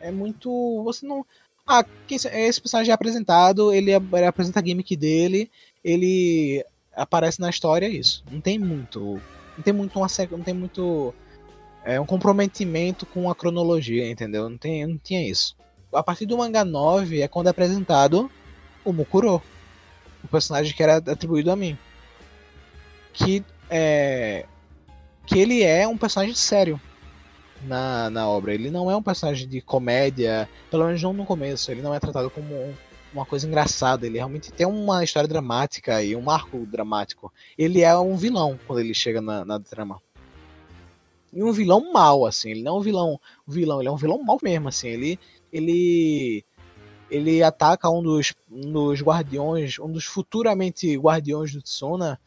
É 0.01 0.11
muito. 0.11 0.83
Você 0.85 1.07
não. 1.07 1.25
Ah, 1.65 1.85
esse 2.11 2.61
personagem 2.61 2.91
é 2.91 2.95
apresentado, 2.95 3.73
ele, 3.73 3.93
ele 3.93 4.27
apresenta 4.27 4.59
a 4.59 4.63
gimmick 4.65 4.97
dele, 4.97 5.49
ele 5.85 6.65
aparece 6.93 7.41
na 7.41 7.49
história, 7.49 7.87
é 7.87 7.91
isso. 7.91 8.25
Não 8.31 8.41
tem 8.41 8.59
muito. 8.59 9.21
Não 9.57 9.63
tem 9.63 9.73
muito 9.73 9.99
uma 9.99 10.09
não 10.31 10.43
tem 10.43 10.55
muito 10.55 11.15
é, 11.85 12.01
um 12.01 12.07
comprometimento 12.07 13.05
com 13.07 13.31
a 13.31 13.35
cronologia, 13.35 14.09
entendeu? 14.11 14.49
Não, 14.49 14.57
tem, 14.57 14.87
não 14.87 14.99
tinha 14.99 15.29
isso. 15.29 15.57
A 15.93 16.03
partir 16.03 16.27
do 16.27 16.39
mangá 16.39 16.65
9 16.65 17.21
é 17.21 17.29
quando 17.29 17.49
é 17.49 17.51
apresentado 17.51 18.31
o 18.85 18.93
Mukuro, 18.93 19.43
o 20.25 20.29
personagem 20.29 20.75
que 20.75 20.83
era 20.83 20.97
atribuído 20.97 21.51
a 21.51 21.57
mim. 21.57 21.77
Que 23.13 23.45
é, 23.69 24.47
que 25.27 25.39
ele 25.39 25.63
é 25.63 25.87
um 25.87 25.97
personagem 25.97 26.35
sério 26.35 26.81
na, 27.63 28.11
na 28.11 28.29
obra. 28.29 28.55
Ele 28.55 28.71
não 28.71 28.91
é 28.91 28.97
um 28.97 29.03
personagem 29.03 29.49
de 29.49 29.61
comédia, 29.61 30.49
pelo 30.71 30.87
menos 30.87 31.03
não 31.03 31.13
no 31.13 31.25
começo. 31.25 31.71
Ele 31.71 31.83
não 31.83 31.95
é 31.95 32.01
tratado 32.01 32.31
como 32.31 32.75
uma 33.13 33.27
coisa 33.27 33.47
engraçada. 33.47 34.07
Ele 34.07 34.19
realmente 34.19 34.53
tem 34.53 34.67
uma 34.67 35.05
história 35.05 35.29
dramática 35.29 36.03
e 36.03 36.17
um 36.17 36.31
arco 36.31 36.67
dramático. 36.67 37.33
Ele 37.57 37.83
é 37.83 37.97
um 37.97 38.17
vilão 38.17 38.59
quando 38.67 38.81
ele 38.81 38.95
chega 38.95 39.21
na, 39.21 39.45
na 39.45 39.61
trama. 39.61 40.01
E 41.33 41.43
um 41.43 41.53
vilão 41.53 41.93
mau, 41.93 42.27
assim. 42.27 42.51
Ele 42.51 42.63
não 42.63 42.77
é 42.77 42.79
um 42.79 42.83
vilão, 42.83 43.21
vilão, 43.47 43.81
ele 43.81 43.89
é 43.89 43.93
um 43.93 43.97
vilão 43.97 44.23
mau 44.23 44.39
mesmo, 44.43 44.69
assim. 44.69 44.89
Ele, 44.89 45.19
ele, 45.53 46.45
ele 47.11 47.43
ataca 47.43 47.89
um 47.89 48.03
dos, 48.03 48.35
um 48.51 48.73
dos 48.73 49.01
guardiões, 49.01 49.79
um 49.79 49.91
dos 49.91 50.05
futuramente 50.05 50.97
guardiões 50.97 51.53
do 51.53 51.63
Tsuna 51.63 52.21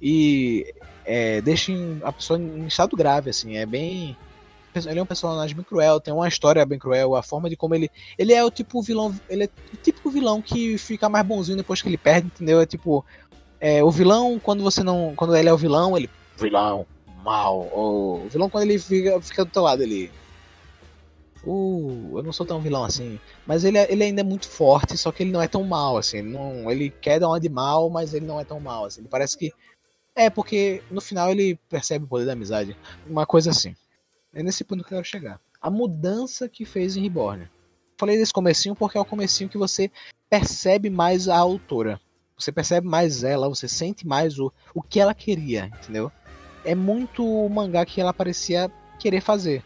e 0.00 0.74
é, 1.04 1.40
deixa 1.40 1.72
a 2.02 2.12
pessoa 2.12 2.38
em 2.38 2.66
estado 2.66 2.96
grave, 2.96 3.30
assim. 3.30 3.56
É 3.56 3.66
bem 3.66 4.16
ele 4.74 4.98
é 4.98 5.02
um 5.02 5.06
personagem 5.06 5.54
bem 5.54 5.64
cruel, 5.64 6.00
tem 6.00 6.14
uma 6.14 6.28
história 6.28 6.64
bem 6.64 6.78
cruel, 6.78 7.16
a 7.16 7.22
forma 7.22 7.50
de 7.50 7.56
como 7.56 7.74
ele. 7.74 7.90
Ele 8.16 8.32
é 8.32 8.44
o 8.44 8.50
tipo 8.50 8.80
vilão. 8.82 9.14
Ele 9.28 9.44
é 9.44 9.48
o 9.72 9.76
típico 9.76 10.10
vilão 10.10 10.40
que 10.40 10.78
fica 10.78 11.08
mais 11.08 11.26
bonzinho 11.26 11.56
depois 11.56 11.82
que 11.82 11.88
ele 11.88 11.98
perde, 11.98 12.28
entendeu? 12.28 12.60
É 12.60 12.66
tipo. 12.66 13.04
É, 13.60 13.84
o 13.84 13.90
vilão, 13.90 14.38
quando 14.38 14.62
você 14.62 14.82
não. 14.82 15.12
Quando 15.16 15.36
ele 15.36 15.48
é 15.48 15.52
o 15.52 15.56
vilão, 15.56 15.96
ele. 15.96 16.08
Vilão, 16.38 16.86
mal. 17.24 17.68
Ou, 17.72 18.24
o 18.24 18.28
vilão 18.28 18.48
quando 18.48 18.64
ele 18.64 18.78
fica, 18.78 19.20
fica 19.20 19.44
do 19.44 19.50
teu 19.50 19.62
lado, 19.62 19.82
ele. 19.82 20.10
Uh, 21.44 22.18
eu 22.18 22.22
não 22.22 22.32
sou 22.32 22.46
tão 22.46 22.60
vilão 22.60 22.84
assim. 22.84 23.18
Mas 23.46 23.64
ele, 23.64 23.78
é, 23.78 23.90
ele 23.90 24.04
ainda 24.04 24.20
é 24.20 24.24
muito 24.24 24.48
forte, 24.48 24.96
só 24.96 25.10
que 25.10 25.22
ele 25.22 25.32
não 25.32 25.42
é 25.42 25.48
tão 25.48 25.64
mal, 25.64 25.96
assim. 25.96 26.18
Ele, 26.18 26.28
não, 26.28 26.70
ele 26.70 26.90
quer 26.90 27.18
dar 27.18 27.28
uma 27.28 27.40
de 27.40 27.48
mal, 27.48 27.90
mas 27.90 28.14
ele 28.14 28.26
não 28.26 28.38
é 28.38 28.44
tão 28.44 28.60
mal, 28.60 28.84
assim. 28.84 29.00
Ele 29.00 29.08
parece 29.08 29.36
que. 29.36 29.52
É, 30.14 30.28
porque 30.28 30.82
no 30.90 31.00
final 31.00 31.30
ele 31.30 31.58
percebe 31.68 32.04
o 32.04 32.08
poder 32.08 32.26
da 32.26 32.32
amizade. 32.32 32.76
Uma 33.06 33.26
coisa 33.26 33.50
assim. 33.50 33.74
É 34.32 34.42
nesse 34.42 34.62
ponto 34.62 34.84
que 34.84 34.94
eu 34.94 34.98
quero 34.98 35.04
chegar. 35.04 35.40
A 35.60 35.70
mudança 35.70 36.48
que 36.48 36.64
fez 36.64 36.96
em 36.96 37.02
Reborn. 37.02 37.48
Falei 37.98 38.16
desse 38.16 38.32
comecinho 38.32 38.74
porque 38.74 38.96
é 38.96 39.00
o 39.00 39.04
comecinho 39.04 39.50
que 39.50 39.58
você 39.58 39.90
percebe 40.28 40.88
mais 40.88 41.28
a 41.28 41.36
autora. 41.36 42.00
Você 42.38 42.52
percebe 42.52 42.86
mais 42.86 43.24
ela, 43.24 43.48
você 43.48 43.68
sente 43.68 44.06
mais 44.06 44.38
o, 44.38 44.52
o 44.74 44.80
que 44.80 45.00
ela 45.00 45.12
queria, 45.12 45.66
entendeu? 45.66 46.10
É 46.64 46.74
muito 46.74 47.26
o 47.26 47.48
mangá 47.50 47.84
que 47.84 48.00
ela 48.00 48.14
parecia 48.14 48.70
querer 48.98 49.20
fazer. 49.20 49.62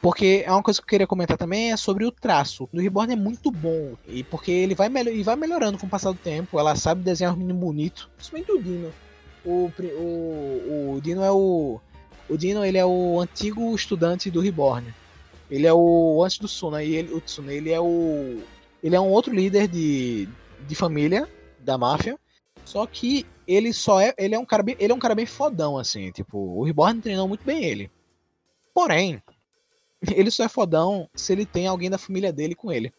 Porque 0.00 0.44
é 0.46 0.50
uma 0.50 0.62
coisa 0.62 0.80
que 0.80 0.84
eu 0.84 0.88
queria 0.88 1.06
comentar 1.06 1.36
também 1.36 1.72
é 1.72 1.76
sobre 1.76 2.06
o 2.06 2.12
traço. 2.12 2.68
O 2.72 2.80
Reborn 2.80 3.12
é 3.12 3.16
muito 3.16 3.50
bom. 3.50 3.94
E 4.06 4.24
porque 4.24 4.50
ele 4.50 4.74
vai, 4.74 4.88
e 4.88 5.22
vai 5.22 5.36
melhorando 5.36 5.76
com 5.76 5.86
o 5.86 5.90
passar 5.90 6.12
do 6.12 6.18
tempo. 6.18 6.58
Ela 6.58 6.74
sabe 6.74 7.02
desenhar 7.02 7.34
um 7.34 7.36
menino 7.36 7.58
bonito. 7.58 8.08
Principalmente 8.16 8.52
o 8.52 8.62
Dino. 8.62 8.92
O, 9.44 9.70
o, 9.98 10.94
o 10.96 11.00
Dino 11.02 11.22
é 11.22 11.30
o 11.30 11.80
o 12.30 12.38
Dino, 12.38 12.64
ele 12.64 12.78
é 12.78 12.86
o 12.86 13.20
antigo 13.20 13.74
estudante 13.74 14.30
do 14.30 14.40
Reborn. 14.40 14.94
Ele 15.50 15.66
é 15.66 15.72
o 15.72 16.22
antes 16.24 16.38
do 16.38 16.46
Tsuna 16.46 16.82
e 16.82 16.94
ele, 16.94 17.12
o 17.12 17.20
Tsuna, 17.20 17.52
ele 17.52 17.70
é 17.70 17.80
o 17.80 18.40
ele 18.82 18.94
é 18.94 19.00
um 19.00 19.10
outro 19.10 19.34
líder 19.34 19.66
de, 19.66 20.28
de 20.66 20.74
família 20.74 21.28
da 21.58 21.76
máfia. 21.76 22.18
Só 22.64 22.86
que 22.86 23.26
ele 23.46 23.72
só 23.72 24.00
é, 24.00 24.14
ele 24.16 24.34
é 24.34 24.38
um 24.38 24.44
cara 24.46 24.62
bem, 24.62 24.76
ele 24.78 24.92
é 24.92 24.94
um 24.94 24.98
cara 24.98 25.14
bem 25.14 25.26
fodão 25.26 25.76
assim, 25.76 26.12
tipo, 26.12 26.38
o 26.38 26.62
Reborn 26.62 27.00
treinou 27.00 27.26
muito 27.26 27.44
bem 27.44 27.64
ele. 27.64 27.90
Porém, 28.72 29.20
ele 30.14 30.30
só 30.30 30.44
é 30.44 30.48
fodão 30.48 31.08
se 31.14 31.32
ele 31.32 31.44
tem 31.44 31.66
alguém 31.66 31.90
da 31.90 31.98
família 31.98 32.32
dele 32.32 32.54
com 32.54 32.70
ele, 32.70 32.92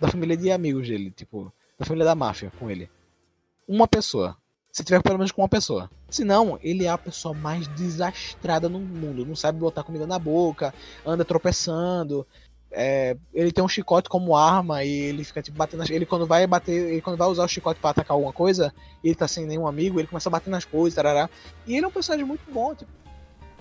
da 0.00 0.08
família 0.08 0.36
de 0.36 0.50
amigos 0.52 0.86
dele, 0.86 1.10
tipo, 1.10 1.52
da 1.76 1.84
família 1.84 2.04
da 2.04 2.14
máfia 2.14 2.52
com 2.56 2.70
ele. 2.70 2.88
Uma 3.66 3.88
pessoa 3.88 4.36
se 4.76 4.84
tiver 4.84 5.02
pelo 5.02 5.16
menos 5.16 5.32
com 5.32 5.40
uma 5.40 5.48
pessoa. 5.48 5.90
Senão, 6.10 6.58
ele 6.62 6.84
é 6.84 6.90
a 6.90 6.98
pessoa 6.98 7.32
mais 7.32 7.66
desastrada 7.68 8.68
no 8.68 8.78
mundo. 8.78 9.24
Não 9.24 9.34
sabe 9.34 9.58
botar 9.58 9.82
comida 9.82 10.06
na 10.06 10.18
boca, 10.18 10.74
anda 11.04 11.24
tropeçando. 11.24 12.26
É, 12.70 13.16
ele 13.32 13.52
tem 13.52 13.64
um 13.64 13.68
chicote 13.68 14.06
como 14.06 14.36
arma 14.36 14.84
e 14.84 14.90
ele 14.90 15.24
fica 15.24 15.40
tipo 15.40 15.56
batendo 15.56 15.78
nas... 15.78 15.88
ele 15.88 16.04
quando 16.04 16.26
vai 16.26 16.46
bater 16.46 16.72
ele 16.72 17.00
quando 17.00 17.16
vai 17.16 17.26
usar 17.28 17.44
o 17.44 17.48
chicote 17.48 17.80
para 17.80 17.90
atacar 17.90 18.14
alguma 18.14 18.32
coisa 18.32 18.74
ele 19.04 19.14
tá 19.14 19.28
sem 19.28 19.46
nenhum 19.46 19.68
amigo 19.68 20.00
ele 20.00 20.08
começa 20.08 20.28
a 20.28 20.32
bater 20.32 20.50
nas 20.50 20.64
coisas 20.64 20.96
tarará. 20.96 21.30
e 21.64 21.76
ele 21.76 21.84
é 21.84 21.88
um 21.88 21.92
personagem 21.92 22.26
muito 22.26 22.42
bom 22.52 22.74
tipo, 22.74 22.90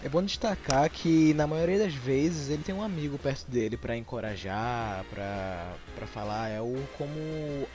é 0.06 0.10
bom 0.10 0.22
destacar 0.22 0.88
que 0.88 1.34
na 1.34 1.48
maioria 1.48 1.80
das 1.80 1.96
vezes 1.96 2.52
ele 2.52 2.62
tem 2.62 2.76
um 2.76 2.84
amigo 2.84 3.18
perto 3.18 3.50
dele 3.50 3.76
para 3.76 3.98
encorajar, 3.98 5.04
para 5.10 6.06
falar, 6.06 6.48
é 6.50 6.62
o 6.62 6.76
como 6.96 7.10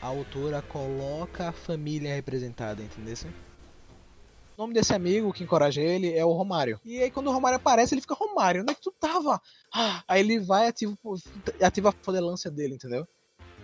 a 0.00 0.06
autora 0.06 0.62
coloca 0.62 1.48
a 1.48 1.52
família 1.52 2.14
representada, 2.14 2.80
entendeu? 2.84 3.16
O 4.56 4.62
nome 4.62 4.74
desse 4.74 4.94
amigo 4.94 5.32
que 5.32 5.42
encoraja 5.42 5.80
ele 5.80 6.16
é 6.16 6.24
o 6.24 6.30
Romário. 6.30 6.78
E 6.84 7.02
aí 7.02 7.10
quando 7.10 7.26
o 7.26 7.32
Romário 7.32 7.56
aparece, 7.56 7.94
ele 7.94 8.00
fica 8.00 8.14
Romário, 8.14 8.62
onde 8.62 8.70
é 8.70 8.74
que 8.76 8.82
tu 8.82 8.94
tava? 9.00 9.42
Ah, 9.74 10.04
aí 10.06 10.20
ele 10.20 10.38
vai 10.38 10.68
ativa, 10.68 10.96
ativa 11.60 11.88
a 11.88 11.94
fodelância 12.00 12.48
dele, 12.48 12.74
entendeu? 12.74 13.08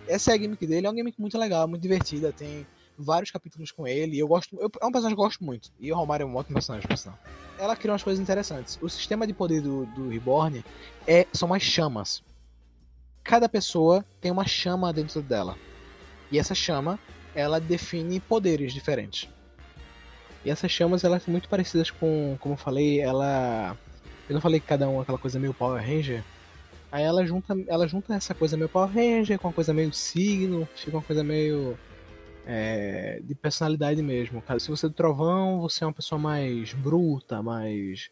Essa 0.09 0.31
é 0.31 0.33
a 0.33 0.37
gimmick 0.37 0.67
dele, 0.67 0.87
é 0.87 0.89
uma 0.89 0.95
gimmick 0.95 1.21
muito 1.21 1.37
legal, 1.37 1.69
muito 1.69 1.81
divertida, 1.81 2.33
tem 2.33 2.67
vários 2.97 3.31
capítulos 3.31 3.71
com 3.71 3.87
ele. 3.87 4.17
Eu 4.17 4.27
gosto. 4.27 4.57
Eu, 4.59 4.71
é 4.81 4.85
um 4.85 4.91
personagem 4.91 5.15
que 5.15 5.21
eu 5.21 5.25
gosto 5.25 5.43
muito. 5.43 5.71
E 5.79 5.91
o 5.91 5.95
Romário 5.95 6.23
é 6.23 6.27
um 6.27 6.35
ótimo 6.35 6.55
personagem, 6.55 6.87
por 6.87 6.97
sinal. 6.97 7.17
Ela 7.59 7.75
cria 7.75 7.91
umas 7.91 8.03
coisas 8.03 8.21
interessantes. 8.21 8.77
O 8.81 8.89
sistema 8.89 9.27
de 9.27 9.33
poder 9.33 9.61
do, 9.61 9.85
do 9.87 10.09
Reborn 10.09 10.63
é, 11.05 11.27
são 11.31 11.47
mais 11.47 11.63
chamas. 11.63 12.23
Cada 13.23 13.47
pessoa 13.47 14.05
tem 14.21 14.31
uma 14.31 14.45
chama 14.45 14.91
dentro 14.93 15.21
dela. 15.21 15.55
E 16.31 16.39
essa 16.39 16.55
chama, 16.55 16.99
ela 17.35 17.59
define 17.59 18.19
poderes 18.19 18.73
diferentes. 18.73 19.29
E 20.43 20.49
essas 20.49 20.71
chamas, 20.71 21.03
elas 21.03 21.23
são 21.23 21.31
muito 21.31 21.49
parecidas 21.49 21.91
com, 21.91 22.37
como 22.39 22.53
eu 22.53 22.57
falei, 22.57 22.99
ela. 22.99 23.77
Eu 24.29 24.33
não 24.33 24.41
falei 24.41 24.59
que 24.59 24.67
cada 24.67 24.87
um 24.87 24.99
é 24.99 25.01
aquela 25.01 25.17
coisa 25.17 25.39
meio 25.39 25.53
Power 25.53 25.81
Ranger. 25.81 26.23
Aí 26.91 27.03
ela 27.03 27.25
junta, 27.25 27.53
ela 27.67 27.87
junta 27.87 28.13
essa 28.13 28.33
coisa 28.33 28.55
meio 28.55 28.69
Power 28.69 28.89
Ranger 28.89 29.37
com 29.39 29.47
uma 29.47 29.53
coisa 29.53 29.73
meio 29.73 29.91
signo, 29.93 30.67
fica 30.75 30.95
uma 30.95 31.03
coisa 31.03 31.23
meio 31.23 31.77
é, 32.47 33.19
de 33.21 33.35
personalidade 33.35 34.01
mesmo. 34.01 34.41
Se 34.57 34.69
você 34.69 34.85
é 34.85 34.89
do 34.89 34.95
trovão, 34.95 35.59
você 35.59 35.83
é 35.83 35.87
uma 35.87 35.93
pessoa 35.93 36.17
mais 36.17 36.73
bruta, 36.73 37.43
mais 37.43 38.09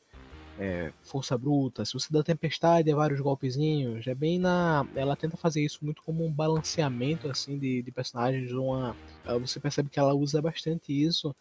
é, 0.60 0.92
força 1.02 1.38
bruta. 1.38 1.86
Se 1.86 1.94
você 1.94 2.08
é 2.12 2.14
da 2.14 2.24
tempestade, 2.24 2.92
é 2.92 2.94
vários 2.94 3.22
golpezinhos. 3.22 4.06
É 4.06 4.14
bem 4.14 4.38
na. 4.38 4.86
Ela 4.94 5.16
tenta 5.16 5.38
fazer 5.38 5.64
isso 5.64 5.80
muito 5.84 6.04
como 6.04 6.26
um 6.26 6.32
balanceamento 6.32 7.30
assim 7.30 7.58
de, 7.58 7.82
de 7.82 7.92
personagens. 7.92 8.52
Uma, 8.52 8.94
você 9.40 9.58
percebe 9.60 9.90
que 9.90 10.00
ela 10.00 10.14
usa 10.14 10.42
bastante 10.42 10.92
isso 10.92 11.34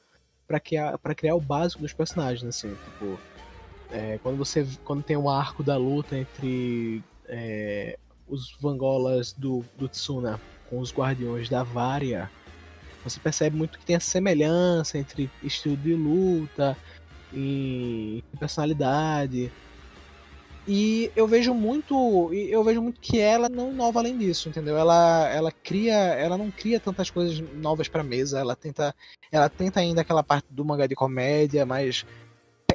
para 0.47 0.61
criar, 0.61 0.97
pra 0.99 1.15
criar 1.15 1.35
o 1.35 1.41
básico 1.41 1.83
dos 1.83 1.93
personagens, 1.93 2.45
assim, 2.45 2.75
tipo. 2.75 3.19
é, 3.91 4.19
quando 4.19 4.37
você 4.37 4.67
quando 4.85 5.03
tem 5.03 5.17
um 5.17 5.29
arco 5.29 5.63
da 5.65 5.77
luta 5.77 6.17
entre 6.17 7.03
é, 7.27 7.99
os 8.29 8.57
Vangolas 8.61 9.33
do, 9.33 9.65
do 9.77 9.89
Tsuna 9.89 10.41
com 10.71 10.79
os 10.79 10.93
Guardiões 10.93 11.49
da 11.49 11.63
Varia, 11.63 12.31
você 13.05 13.21
percebe 13.21 13.57
muito 13.57 13.79
que 13.79 13.85
tem 13.85 13.97
essa 13.97 14.11
semelhança 14.11 14.99
entre 14.99 15.31
estilo 15.43 15.77
de 15.77 15.95
luta 15.95 16.77
e 17.33 18.25
personalidade. 18.39 19.53
E 20.67 21.13
eu 21.15 21.27
vejo 21.27 21.53
muito, 21.53 22.33
eu 22.33 22.65
vejo 22.65 22.81
muito 22.81 22.99
que 22.99 23.21
ela 23.21 23.51
não 23.51 23.71
inova 23.71 24.01
além 24.01 24.17
disso, 24.17 24.49
entendeu? 24.49 24.79
Ela, 24.79 25.29
ela 25.29 25.53
cria, 25.53 25.93
ela 25.95 26.39
não 26.39 26.51
cria 26.51 26.81
tantas 26.81 27.11
coisas 27.11 27.39
novas 27.57 27.87
para 27.87 28.03
mesa. 28.03 28.41
Ela 28.41 28.57
tenta, 28.57 28.95
ela 29.31 29.49
tenta 29.51 29.81
ainda 29.81 30.01
aquela 30.01 30.23
parte 30.23 30.47
do 30.51 30.65
mangá 30.65 30.87
de 30.87 30.95
comédia, 30.95 31.67
mas 31.67 32.07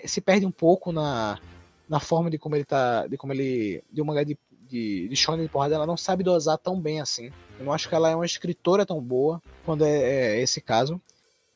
se 0.06 0.22
perde 0.22 0.46
um 0.46 0.52
pouco 0.52 0.92
na, 0.92 1.40
na 1.88 2.00
forma 2.00 2.30
de 2.30 2.38
como 2.38 2.56
ele 2.56 2.66
tá, 2.66 3.08
de 3.08 3.18
como 3.18 3.34
ele, 3.34 3.84
de 3.92 4.02
um 4.04 4.06
mangá 4.06 4.24
de, 4.24 4.38
de, 4.70 5.08
de 5.08 5.16
shonen 5.16 5.44
de 5.44 5.52
porrada. 5.52 5.76
Ela 5.76 5.88
não 5.88 5.98
sabe 5.98 6.24
dosar 6.24 6.58
tão 6.58 6.80
bem 6.80 7.02
assim. 7.02 7.32
Eu 7.58 7.66
não 7.66 7.74
acho 7.74 7.90
que 7.90 7.96
ela 7.96 8.10
é 8.10 8.16
uma 8.16 8.26
escritora 8.26 8.86
tão 8.86 9.02
boa 9.02 9.42
quando 9.66 9.86
é, 9.86 10.38
é 10.38 10.42
esse 10.42 10.62
caso. 10.62 11.02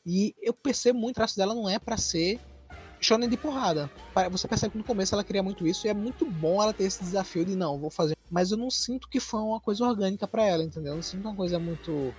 E 0.05 0.35
eu 0.41 0.53
percebo 0.53 0.99
muito 0.99 1.15
o 1.15 1.19
traço 1.19 1.37
dela 1.37 1.53
não 1.53 1.69
é 1.69 1.79
para 1.79 1.95
ser 1.95 2.39
shonen 2.99 3.29
de 3.29 3.37
porrada. 3.37 3.89
Você 4.31 4.47
percebe 4.47 4.71
que 4.71 4.77
no 4.77 4.83
começo 4.83 5.13
ela 5.13 5.23
queria 5.23 5.43
muito 5.43 5.67
isso 5.67 5.85
e 5.85 5.89
é 5.89 5.93
muito 5.93 6.25
bom 6.25 6.61
ela 6.61 6.73
ter 6.73 6.85
esse 6.85 7.03
desafio 7.03 7.45
de 7.45 7.55
não, 7.55 7.77
vou 7.77 7.89
fazer. 7.89 8.15
Mas 8.31 8.51
eu 8.51 8.57
não 8.57 8.69
sinto 8.69 9.09
que 9.09 9.19
foi 9.19 9.41
uma 9.41 9.59
coisa 9.59 9.85
orgânica 9.85 10.27
para 10.27 10.43
ela, 10.43 10.63
entendeu? 10.63 10.93
Eu 10.93 10.95
não 10.95 11.03
sinto 11.03 11.27
uma 11.27 11.35
coisa 11.35 11.59
muito 11.59 12.13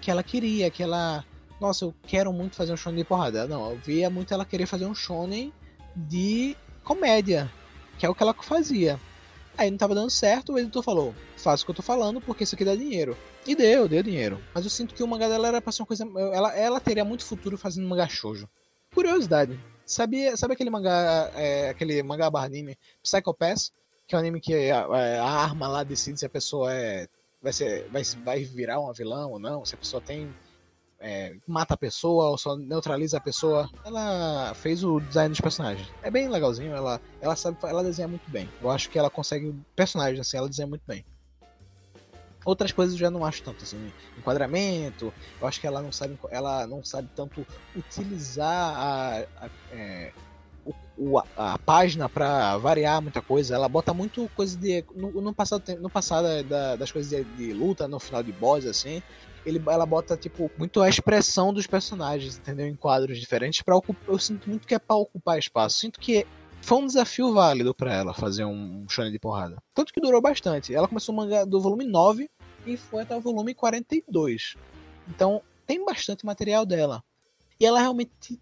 que 0.00 0.10
ela 0.10 0.22
queria, 0.22 0.70
que 0.70 0.82
ela, 0.82 1.24
nossa, 1.60 1.84
eu 1.84 1.94
quero 2.02 2.32
muito 2.32 2.56
fazer 2.56 2.72
um 2.72 2.76
shonen 2.76 2.98
de 2.98 3.04
porrada. 3.04 3.46
Não, 3.46 3.70
eu 3.70 3.78
via 3.78 4.10
muito 4.10 4.34
ela 4.34 4.44
querer 4.44 4.66
fazer 4.66 4.86
um 4.86 4.94
shonen 4.94 5.52
de 5.94 6.56
comédia, 6.84 7.50
que 7.98 8.04
é 8.04 8.08
o 8.08 8.14
que 8.14 8.22
ela 8.22 8.34
fazia. 8.34 9.00
Aí 9.58 9.70
não 9.70 9.78
tava 9.78 9.94
dando 9.94 10.10
certo, 10.10 10.52
o 10.52 10.58
editor 10.58 10.82
falou: 10.82 11.14
faça 11.36 11.62
o 11.62 11.66
que 11.66 11.70
eu 11.70 11.76
tô 11.76 11.82
falando 11.82 12.20
porque 12.20 12.44
isso 12.44 12.54
aqui 12.54 12.64
dá 12.64 12.74
dinheiro. 12.74 13.16
E 13.46 13.54
deu, 13.54 13.88
deu 13.88 14.02
dinheiro. 14.02 14.42
Mas 14.54 14.64
eu 14.64 14.70
sinto 14.70 14.94
que 14.94 15.02
o 15.02 15.08
mangá 15.08 15.28
dela 15.28 15.48
era 15.48 15.60
pra 15.60 15.72
ser 15.72 15.82
uma 15.82 15.86
coisa. 15.86 16.04
Ela, 16.32 16.56
ela 16.56 16.80
teria 16.80 17.04
muito 17.04 17.24
futuro 17.24 17.56
fazendo 17.56 17.88
mangá 17.88 18.08
shoujo. 18.08 18.48
Curiosidade: 18.94 19.58
Sabe, 19.86 20.36
sabe 20.36 20.54
aquele 20.54 20.68
mangá, 20.68 21.30
é, 21.36 21.68
aquele 21.68 22.02
mangá 22.02 22.28
barra 22.28 22.46
anime 22.46 22.76
Psycho 23.04 23.32
Pass? 23.32 23.72
Que 24.04 24.16
é 24.16 24.18
um 24.18 24.20
anime 24.20 24.40
que 24.40 24.68
a, 24.68 24.84
a, 24.84 25.42
arma 25.44 25.68
lá 25.68 25.84
decide 25.84 26.18
se 26.18 26.26
a 26.26 26.28
pessoa 26.28 26.74
é, 26.74 27.06
vai, 27.40 27.52
ser, 27.52 27.88
vai, 27.88 28.02
vai 28.24 28.44
virar 28.44 28.80
uma 28.80 28.92
vilã 28.92 29.26
ou 29.28 29.38
não, 29.38 29.64
se 29.64 29.76
a 29.76 29.78
pessoa 29.78 30.02
tem. 30.02 30.28
É, 31.08 31.36
mata 31.46 31.74
a 31.74 31.76
pessoa 31.76 32.30
ou 32.30 32.36
só 32.36 32.56
neutraliza 32.56 33.18
a 33.18 33.20
pessoa. 33.20 33.70
Ela 33.84 34.52
fez 34.54 34.82
o 34.82 34.98
design 34.98 35.28
dos 35.28 35.40
personagens. 35.40 35.88
É 36.02 36.10
bem 36.10 36.28
legalzinho, 36.28 36.74
ela, 36.74 37.00
ela 37.20 37.36
sabe, 37.36 37.56
ela 37.62 37.84
desenha 37.84 38.08
muito 38.08 38.28
bem. 38.28 38.48
Eu 38.60 38.72
acho 38.72 38.90
que 38.90 38.98
ela 38.98 39.08
consegue 39.08 39.54
personagens 39.76 40.18
assim, 40.18 40.36
ela 40.36 40.48
desenha 40.48 40.66
muito 40.66 40.82
bem. 40.84 41.04
Outras 42.44 42.72
coisas 42.72 42.94
eu 42.94 42.98
já 42.98 43.08
não 43.08 43.24
acho 43.24 43.40
tanto, 43.40 43.62
assim, 43.62 43.92
enquadramento, 44.18 45.14
eu 45.40 45.46
acho 45.46 45.60
que 45.60 45.66
ela 45.68 45.80
não 45.80 45.92
sabe, 45.92 46.18
ela 46.28 46.66
não 46.66 46.84
sabe 46.84 47.08
tanto 47.14 47.46
utilizar 47.76 48.76
a, 48.76 49.26
a, 49.44 49.50
é, 49.70 50.12
o, 50.98 51.20
a 51.36 51.56
página 51.58 52.08
para 52.08 52.56
variar 52.58 53.00
muita 53.00 53.22
coisa. 53.22 53.54
Ela 53.54 53.68
bota 53.68 53.94
muito 53.94 54.28
coisa 54.34 54.58
de. 54.58 54.84
No, 54.94 55.20
no 55.20 55.32
passado, 55.32 55.62
no 55.80 55.88
passado 55.88 56.42
da, 56.44 56.74
das 56.74 56.90
coisas 56.90 57.10
de, 57.10 57.22
de, 57.36 57.52
luta, 57.52 57.86
no 57.86 58.00
final 58.00 58.24
de 58.24 58.32
boss, 58.32 58.66
assim. 58.66 59.00
Ele, 59.46 59.62
ela 59.68 59.86
bota, 59.86 60.16
tipo, 60.16 60.50
muito 60.58 60.82
a 60.82 60.88
expressão 60.88 61.54
dos 61.54 61.66
personagens, 61.66 62.36
entendeu? 62.36 62.66
Em 62.66 62.74
quadros 62.74 63.18
diferentes. 63.18 63.62
Pra 63.62 63.76
ocupar, 63.76 64.08
eu 64.08 64.18
sinto 64.18 64.50
muito 64.50 64.66
que 64.66 64.74
é 64.74 64.78
pra 64.78 64.96
ocupar 64.96 65.38
espaço. 65.38 65.78
Sinto 65.78 66.00
que 66.00 66.26
foi 66.60 66.78
um 66.78 66.86
desafio 66.86 67.32
válido 67.32 67.72
para 67.72 67.94
ela 67.94 68.12
fazer 68.12 68.44
um, 68.44 68.82
um 68.82 68.88
shonen 68.88 69.12
de 69.12 69.20
porrada. 69.20 69.56
Tanto 69.72 69.92
que 69.92 70.00
durou 70.00 70.20
bastante. 70.20 70.74
Ela 70.74 70.88
começou 70.88 71.14
o 71.14 71.16
mangá 71.16 71.44
do 71.44 71.60
volume 71.60 71.86
9 71.86 72.28
e 72.66 72.76
foi 72.76 73.04
até 73.04 73.16
o 73.16 73.20
volume 73.20 73.54
42. 73.54 74.56
Então 75.08 75.40
tem 75.64 75.84
bastante 75.84 76.26
material 76.26 76.66
dela. 76.66 77.02
E 77.60 77.64
ela 77.64 77.78
realmente. 77.78 78.40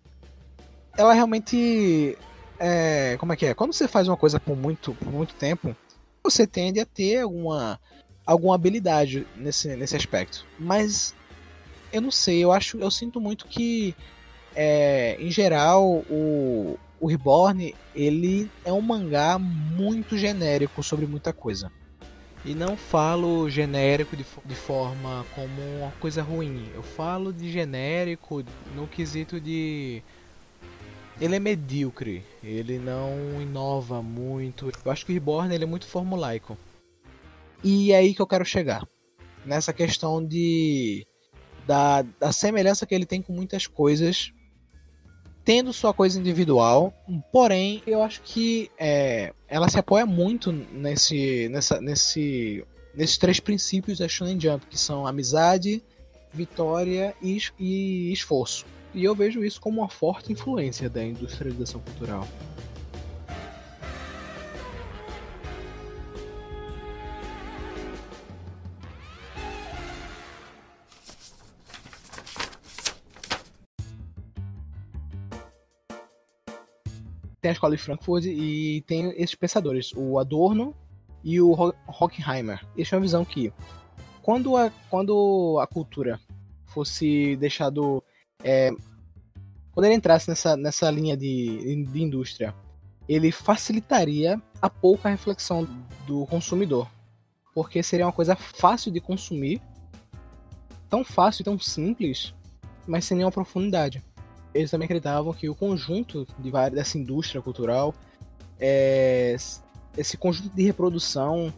Ela 0.96 1.12
realmente. 1.12 2.16
É, 2.58 3.16
como 3.18 3.32
é 3.32 3.36
que 3.36 3.46
é? 3.46 3.54
Quando 3.54 3.72
você 3.72 3.86
faz 3.86 4.08
uma 4.08 4.16
coisa 4.16 4.40
por 4.40 4.56
muito, 4.56 4.94
por 4.94 5.12
muito 5.12 5.34
tempo, 5.34 5.76
você 6.22 6.46
tende 6.46 6.80
a 6.80 6.86
ter 6.86 7.20
alguma, 7.20 7.78
alguma 8.26 8.54
habilidade 8.54 9.26
nesse, 9.36 9.74
nesse 9.76 9.96
aspecto. 9.96 10.46
Mas 10.58 11.14
eu 11.92 12.00
não 12.00 12.10
sei, 12.10 12.42
eu 12.42 12.52
acho. 12.52 12.78
Eu 12.78 12.90
sinto 12.90 13.20
muito 13.20 13.46
que. 13.46 13.94
É, 14.56 15.16
em 15.18 15.30
geral, 15.30 16.04
o, 16.08 16.78
o 17.00 17.06
Reborn 17.08 17.74
ele 17.94 18.48
é 18.64 18.72
um 18.72 18.80
mangá 18.80 19.38
muito 19.38 20.16
genérico 20.16 20.82
sobre 20.82 21.06
muita 21.06 21.32
coisa. 21.32 21.70
E 22.44 22.54
não 22.54 22.76
falo 22.76 23.48
genérico 23.48 24.16
de, 24.16 24.24
de 24.44 24.54
forma 24.54 25.24
como 25.34 25.62
uma 25.78 25.90
coisa 25.98 26.22
ruim. 26.22 26.68
Eu 26.74 26.82
falo 26.82 27.32
de 27.32 27.50
genérico 27.50 28.44
no 28.74 28.86
quesito 28.86 29.40
de. 29.40 30.02
Ele 31.20 31.36
é 31.36 31.38
medíocre, 31.38 32.24
ele 32.42 32.78
não 32.78 33.40
inova 33.40 34.02
muito. 34.02 34.70
Eu 34.84 34.92
acho 34.92 35.06
que 35.06 35.12
o 35.12 35.14
Reborn 35.14 35.54
ele 35.54 35.64
é 35.64 35.66
muito 35.66 35.86
formulaico. 35.86 36.58
E 37.62 37.92
é 37.92 37.96
aí 37.96 38.14
que 38.14 38.22
eu 38.22 38.26
quero 38.26 38.44
chegar. 38.44 38.86
Nessa 39.44 39.72
questão 39.72 40.24
de. 40.24 41.06
Da, 41.66 42.02
da 42.02 42.30
semelhança 42.30 42.84
que 42.84 42.94
ele 42.94 43.06
tem 43.06 43.22
com 43.22 43.32
muitas 43.32 43.66
coisas 43.66 44.32
tendo 45.44 45.72
sua 45.72 45.92
coisa 45.92 46.18
individual, 46.18 46.92
porém 47.30 47.82
eu 47.86 48.02
acho 48.02 48.22
que 48.22 48.70
é, 48.78 49.32
ela 49.46 49.68
se 49.68 49.78
apoia 49.78 50.06
muito 50.06 50.50
nesse, 50.50 51.48
nessa, 51.50 51.80
nesse, 51.80 52.64
nesses 52.94 53.18
três 53.18 53.38
princípios 53.38 53.98
da 53.98 54.08
Shonen 54.08 54.40
Jump, 54.40 54.66
que 54.66 54.78
são 54.78 55.06
amizade, 55.06 55.82
vitória 56.32 57.14
e, 57.22 57.38
e 57.58 58.12
esforço. 58.12 58.64
E 58.94 59.04
eu 59.04 59.14
vejo 59.14 59.44
isso 59.44 59.60
como 59.60 59.82
uma 59.82 59.88
forte 59.88 60.32
influência 60.32 60.88
da 60.88 61.04
industrialização 61.04 61.80
cultural. 61.80 62.26
Tem 77.44 77.50
a 77.50 77.52
escola 77.52 77.76
de 77.76 77.82
Frankfurt 77.82 78.24
e 78.24 78.82
tem 78.86 79.10
esses 79.20 79.34
pensadores, 79.34 79.92
o 79.94 80.18
Adorno 80.18 80.74
e 81.22 81.42
o 81.42 81.52
Hockheimer. 81.86 82.66
Eles 82.74 82.88
têm 82.88 82.96
uma 82.96 83.02
visão 83.02 83.22
que 83.22 83.52
quando 84.22 84.56
a, 84.56 84.72
quando 84.88 85.58
a 85.60 85.66
cultura 85.66 86.18
fosse 86.64 87.36
deixado. 87.36 88.02
É, 88.42 88.70
quando 89.72 89.84
ele 89.84 89.94
entrasse 89.94 90.26
nessa, 90.26 90.56
nessa 90.56 90.90
linha 90.90 91.14
de, 91.18 91.84
de 91.84 92.02
indústria, 92.02 92.54
ele 93.06 93.30
facilitaria 93.30 94.40
a 94.62 94.70
pouca 94.70 95.10
reflexão 95.10 95.68
do 96.06 96.24
consumidor. 96.24 96.88
Porque 97.54 97.82
seria 97.82 98.06
uma 98.06 98.12
coisa 98.12 98.34
fácil 98.34 98.90
de 98.90 99.00
consumir, 99.02 99.60
tão 100.88 101.04
fácil 101.04 101.44
tão 101.44 101.58
simples, 101.58 102.32
mas 102.86 103.04
sem 103.04 103.18
nenhuma 103.18 103.30
profundidade 103.30 104.02
eles 104.54 104.70
também 104.70 104.86
acreditavam 104.86 105.32
que 105.32 105.48
o 105.48 105.54
conjunto 105.54 106.26
de 106.38 106.50
dessa 106.70 106.96
indústria 106.96 107.42
cultural, 107.42 107.92
é, 108.58 109.36
esse 109.98 110.16
conjunto 110.16 110.54
de 110.54 110.62
reprodução, 110.62 111.52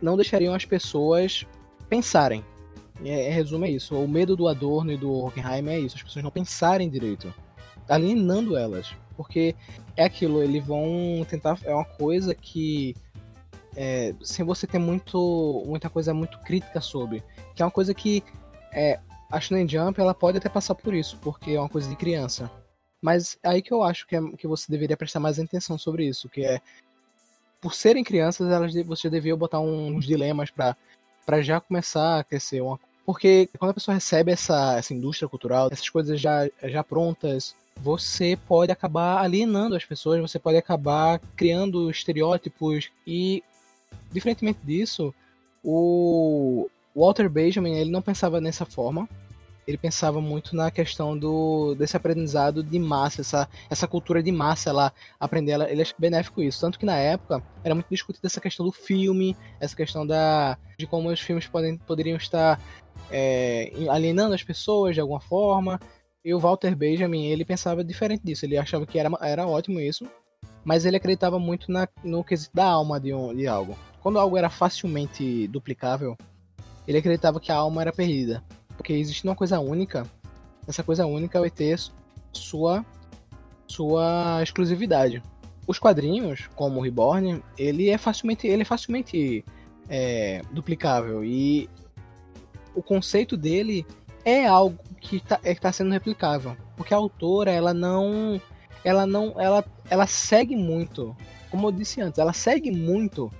não 0.00 0.16
deixariam 0.16 0.54
as 0.54 0.64
pessoas 0.64 1.44
pensarem. 1.88 2.44
É, 3.04 3.30
em 3.30 3.32
resumo 3.32 3.64
é 3.64 3.70
isso. 3.70 3.96
O 3.96 4.06
medo 4.06 4.36
do 4.36 4.48
Adorno 4.48 4.92
e 4.92 4.96
do 4.96 5.12
Hockenheim 5.12 5.68
é 5.68 5.80
isso. 5.80 5.96
As 5.96 6.02
pessoas 6.02 6.22
não 6.22 6.30
pensarem 6.30 6.88
direito. 6.88 7.32
Alienando 7.88 8.56
elas. 8.56 8.94
Porque 9.16 9.56
é 9.96 10.04
aquilo, 10.04 10.42
eles 10.42 10.64
vão 10.64 11.26
tentar. 11.28 11.58
É 11.64 11.74
uma 11.74 11.84
coisa 11.84 12.34
que. 12.34 12.94
É, 13.76 14.14
sem 14.22 14.44
você 14.44 14.66
ter 14.66 14.78
muito, 14.78 15.64
muita 15.66 15.88
coisa 15.88 16.14
muito 16.14 16.38
crítica 16.40 16.80
sobre. 16.80 17.22
Que 17.54 17.62
é 17.62 17.64
uma 17.64 17.70
coisa 17.70 17.92
que 17.94 18.22
é, 18.72 19.00
a 19.30 19.40
Shonen 19.40 19.68
Jump 19.68 20.00
ela 20.00 20.14
pode 20.14 20.38
até 20.38 20.48
passar 20.48 20.74
por 20.74 20.94
isso, 20.94 21.18
porque 21.18 21.52
é 21.52 21.60
uma 21.60 21.68
coisa 21.68 21.88
de 21.88 21.96
criança. 21.96 22.50
Mas 23.00 23.38
aí 23.42 23.62
que 23.62 23.72
eu 23.72 23.82
acho 23.82 24.06
que, 24.06 24.16
é, 24.16 24.20
que 24.36 24.46
você 24.46 24.70
deveria 24.70 24.96
prestar 24.96 25.20
mais 25.20 25.38
atenção 25.38 25.78
sobre 25.78 26.06
isso, 26.06 26.28
que 26.28 26.44
é 26.44 26.60
por 27.60 27.74
serem 27.74 28.04
crianças, 28.04 28.50
elas 28.50 28.74
você 28.86 29.10
deveria 29.10 29.36
botar 29.36 29.60
uns 29.60 30.04
dilemas 30.06 30.50
para 30.50 30.76
para 31.26 31.42
já 31.42 31.60
começar 31.60 32.20
a 32.20 32.24
crescer 32.24 32.62
uma 32.62 32.80
porque 33.08 33.48
quando 33.58 33.70
a 33.70 33.74
pessoa 33.74 33.94
recebe 33.94 34.30
essa, 34.30 34.76
essa 34.76 34.92
indústria 34.92 35.26
cultural, 35.26 35.70
essas 35.72 35.88
coisas 35.88 36.20
já, 36.20 36.46
já 36.62 36.84
prontas, 36.84 37.56
você 37.74 38.38
pode 38.46 38.70
acabar 38.70 39.22
alienando 39.22 39.74
as 39.74 39.82
pessoas, 39.82 40.20
você 40.20 40.38
pode 40.38 40.58
acabar 40.58 41.18
criando 41.34 41.90
estereótipos 41.90 42.90
e, 43.06 43.42
diferentemente 44.12 44.58
disso, 44.62 45.14
o, 45.64 46.68
Walter 46.98 47.28
Benjamin 47.28 47.76
ele 47.76 47.90
não 47.90 48.02
pensava 48.02 48.40
nessa 48.40 48.66
forma. 48.66 49.08
ele 49.66 49.76
pensava 49.76 50.18
muito 50.18 50.56
na 50.56 50.70
questão 50.70 51.16
do 51.16 51.74
desse 51.74 51.94
aprendizado 51.94 52.62
de 52.62 52.78
massa, 52.78 53.20
essa, 53.20 53.48
essa 53.68 53.86
cultura 53.86 54.22
de 54.22 54.32
massa 54.32 54.72
lá, 54.72 54.92
aprender 55.20 55.52
ela, 55.52 55.70
ele 55.70 55.82
é 55.82 55.86
benéfico 55.98 56.42
isso. 56.42 56.60
Tanto 56.60 56.78
que 56.78 56.86
na 56.86 56.96
época 56.96 57.42
era 57.62 57.74
muito 57.74 57.88
discutida 57.90 58.26
essa 58.26 58.40
questão 58.40 58.64
do 58.64 58.72
filme, 58.72 59.36
essa 59.60 59.76
questão 59.76 60.06
da 60.06 60.56
de 60.78 60.86
como 60.86 61.10
os 61.10 61.20
filmes 61.20 61.46
podem, 61.46 61.76
poderiam 61.76 62.16
estar 62.16 62.58
é, 63.10 63.70
alienando 63.90 64.34
as 64.34 64.42
pessoas 64.42 64.94
de 64.94 65.00
alguma 65.00 65.20
forma. 65.20 65.78
E 66.24 66.34
o 66.34 66.40
Walter 66.40 66.74
Benjamin, 66.74 67.26
ele 67.26 67.44
pensava 67.44 67.84
diferente 67.84 68.22
disso, 68.24 68.44
ele 68.44 68.56
achava 68.56 68.86
que 68.86 68.98
era, 68.98 69.10
era 69.20 69.46
ótimo 69.46 69.80
isso, 69.80 70.06
mas 70.64 70.84
ele 70.84 70.96
acreditava 70.96 71.38
muito 71.38 71.70
na, 71.70 71.86
no 72.02 72.24
quesito 72.24 72.54
da 72.54 72.64
alma 72.64 72.98
de, 72.98 73.14
um, 73.14 73.34
de 73.34 73.46
algo. 73.46 73.76
Quando 74.00 74.18
algo 74.18 74.36
era 74.36 74.50
facilmente 74.50 75.46
duplicável, 75.48 76.16
ele 76.88 76.98
acreditava 76.98 77.38
que 77.38 77.52
a 77.52 77.56
alma 77.56 77.82
era 77.82 77.92
perdida. 77.92 78.42
Porque 78.74 78.94
existe 78.94 79.22
uma 79.24 79.36
coisa 79.36 79.60
única, 79.60 80.06
essa 80.66 80.82
coisa 80.82 81.04
única 81.04 81.38
vai 81.38 81.50
ter 81.50 81.78
sua, 82.32 82.84
sua 83.66 84.42
exclusividade. 84.42 85.22
Os 85.66 85.78
quadrinhos, 85.78 86.48
como 86.56 86.80
o 86.80 86.82
Reborn, 86.82 87.42
ele 87.58 87.90
é 87.90 87.98
facilmente, 87.98 88.46
ele 88.46 88.62
é 88.62 88.64
facilmente 88.64 89.44
é, 89.86 90.40
duplicável. 90.50 91.22
E 91.22 91.68
o 92.74 92.82
conceito 92.82 93.36
dele 93.36 93.84
é 94.24 94.46
algo 94.46 94.78
que 94.98 95.16
está 95.16 95.38
é, 95.44 95.54
tá 95.54 95.70
sendo 95.70 95.92
replicável. 95.92 96.56
Porque 96.74 96.94
a 96.94 96.96
autora, 96.96 97.50
ela 97.50 97.74
não. 97.74 98.40
Ela 98.82 99.06
não. 99.06 99.38
Ela, 99.38 99.62
ela 99.90 100.06
segue 100.06 100.56
muito. 100.56 101.14
Como 101.50 101.66
eu 101.66 101.72
disse 101.72 102.00
antes, 102.00 102.18
ela 102.18 102.32
segue 102.32 102.70
muito 102.70 103.30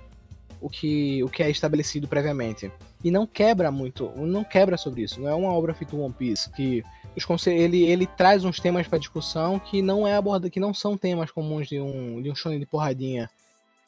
o 0.61 0.69
que, 0.69 1.23
o 1.23 1.29
que 1.29 1.41
é 1.41 1.49
estabelecido 1.49 2.07
previamente. 2.07 2.71
E 3.03 3.09
não 3.09 3.25
quebra 3.25 3.71
muito, 3.71 4.11
não 4.17 4.43
quebra 4.43 4.77
sobre 4.77 5.03
isso. 5.03 5.21
Não 5.21 5.29
é 5.29 5.35
uma 5.35 5.53
obra 5.53 5.73
feita 5.73 5.95
One 5.95 6.13
Piece 6.13 6.49
que 6.49 6.83
os 7.15 7.47
ele, 7.47 7.83
ele 7.83 8.05
traz 8.05 8.43
uns 8.43 8.59
temas 8.59 8.87
para 8.87 8.97
discussão 8.97 9.57
que 9.59 9.81
não 9.81 10.07
é 10.07 10.15
aborda, 10.15 10.49
que 10.49 10.59
não 10.59 10.73
são 10.73 10.97
temas 10.97 11.31
comuns 11.31 11.67
de 11.67 11.79
um 11.79 12.21
de 12.21 12.29
um 12.29 12.35
shonen 12.35 12.59
de 12.59 12.65
porradinha. 12.65 13.29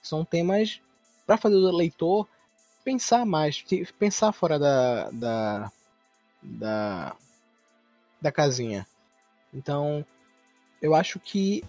São 0.01 0.23
temas 0.23 0.81
para 1.25 1.37
fazer 1.37 1.55
o 1.55 1.71
leitor 1.71 2.27
pensar 2.83 3.25
mais, 3.25 3.63
pensar 3.99 4.31
fora 4.31 4.57
da 4.57 5.09
da 5.11 5.71
da, 6.41 7.15
da 8.21 8.31
casinha. 8.31 8.87
Então, 9.53 10.05
eu 10.81 10.95
acho 10.95 11.19
que 11.19 11.63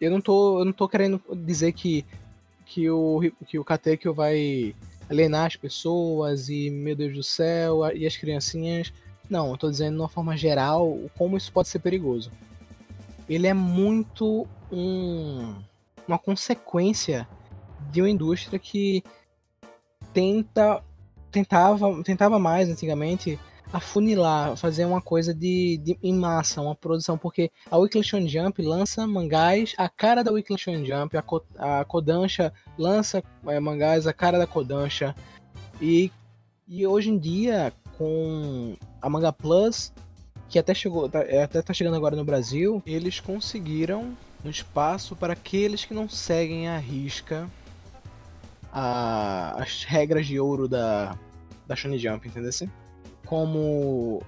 eu 0.00 0.10
não 0.10 0.20
tô 0.20 0.60
eu 0.60 0.64
não 0.64 0.72
tô 0.72 0.88
querendo 0.88 1.20
dizer 1.34 1.72
que 1.72 2.04
que 2.66 2.90
o, 2.90 3.20
que 3.46 3.58
o 3.58 3.64
Katekyo 3.64 4.12
vai 4.12 4.74
alienar 5.08 5.46
as 5.46 5.56
pessoas 5.56 6.48
e, 6.48 6.70
meu 6.70 6.96
Deus 6.96 7.14
do 7.14 7.22
céu, 7.22 7.80
e 7.94 8.06
as 8.06 8.16
criancinhas. 8.16 8.92
Não, 9.28 9.50
eu 9.50 9.56
tô 9.56 9.70
dizendo 9.70 9.96
de 9.96 10.02
uma 10.02 10.08
forma 10.08 10.36
geral 10.36 10.98
como 11.16 11.36
isso 11.36 11.52
pode 11.52 11.68
ser 11.68 11.80
perigoso. 11.80 12.30
Ele 13.28 13.46
é 13.46 13.54
muito 13.54 14.46
um, 14.70 15.54
uma 16.06 16.18
consequência 16.18 17.28
de 17.90 18.00
uma 18.00 18.10
indústria 18.10 18.58
que 18.58 19.02
tenta 20.12 20.82
tentava 21.30 22.02
tentava 22.02 22.38
mais 22.38 22.68
antigamente 22.68 23.38
afunilar, 23.72 24.56
fazer 24.56 24.84
uma 24.84 25.00
coisa 25.00 25.34
de, 25.34 25.78
de, 25.78 25.98
em 26.02 26.14
massa, 26.14 26.60
uma 26.60 26.74
produção, 26.74 27.18
porque 27.18 27.50
a 27.70 27.76
Weekly 27.76 28.04
Shonen 28.04 28.28
Jump 28.28 28.62
lança 28.62 29.06
mangás 29.06 29.74
a 29.76 29.88
cara 29.88 30.22
da 30.22 30.32
Weekly 30.32 30.58
Shonen 30.58 30.84
Jump, 30.84 31.16
a, 31.16 31.22
Ko, 31.22 31.42
a 31.58 31.84
Kodansha 31.84 32.52
lança 32.78 33.22
é, 33.46 33.58
mangás 33.60 34.06
a 34.06 34.12
cara 34.12 34.38
da 34.38 34.46
Kodansha, 34.46 35.14
e, 35.80 36.10
e 36.66 36.86
hoje 36.86 37.10
em 37.10 37.18
dia, 37.18 37.72
com 37.98 38.74
a 39.00 39.10
Manga 39.10 39.32
Plus, 39.32 39.92
que 40.48 40.58
até 40.58 40.72
chegou, 40.72 41.08
tá, 41.08 41.20
é, 41.20 41.42
até 41.42 41.60
tá 41.60 41.72
chegando 41.72 41.96
agora 41.96 42.16
no 42.16 42.24
Brasil, 42.24 42.82
eles 42.86 43.20
conseguiram 43.20 44.16
um 44.44 44.50
espaço 44.50 45.16
para 45.16 45.32
aqueles 45.32 45.84
que 45.84 45.92
não 45.92 46.08
seguem 46.08 46.68
a 46.68 46.78
risca 46.78 47.48
a, 48.72 49.60
as 49.60 49.84
regras 49.84 50.26
de 50.26 50.38
ouro 50.38 50.68
da, 50.68 51.18
da 51.66 51.74
Shonen 51.74 51.98
Jump, 51.98 52.28
entendeu? 52.28 52.50
Assim? 52.50 52.70
Como 53.26 54.22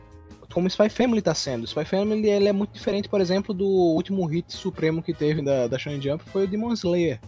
como 0.53 0.67
Spy 0.67 0.89
Family 0.89 1.21
tá 1.21 1.35
sendo. 1.35 1.67
Spy 1.67 1.85
Family 1.85 2.29
ele 2.29 2.49
é 2.49 2.53
muito 2.53 2.73
diferente, 2.73 3.09
por 3.09 3.21
exemplo, 3.21 3.55
do 3.55 3.67
último 3.67 4.25
hit 4.27 4.53
supremo 4.53 5.03
que 5.03 5.13
teve 5.13 5.43
da, 5.43 5.67
da 5.67 5.79
Shonen 5.79 6.01
Jump, 6.01 6.25
foi 6.31 6.45
o 6.45 6.49
Demon 6.49 6.73
Slayer. 6.73 7.21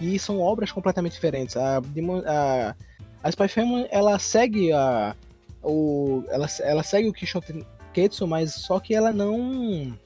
E 0.00 0.18
são 0.18 0.40
obras 0.40 0.70
completamente 0.70 1.12
diferentes. 1.12 1.56
A, 1.56 1.80
Demon, 1.80 2.22
a, 2.24 2.74
a 3.22 3.28
Spy 3.30 3.48
Family, 3.48 3.88
ela 3.90 4.18
segue 4.18 4.72
a, 4.72 5.14
o, 5.62 6.22
ela, 6.28 6.46
ela 6.60 6.82
segue 6.82 7.08
o 7.08 7.12
Kishoteketsu, 7.12 8.26
mas 8.26 8.54
só 8.54 8.78
que 8.78 8.94
ela 8.94 9.12
não 9.12 9.98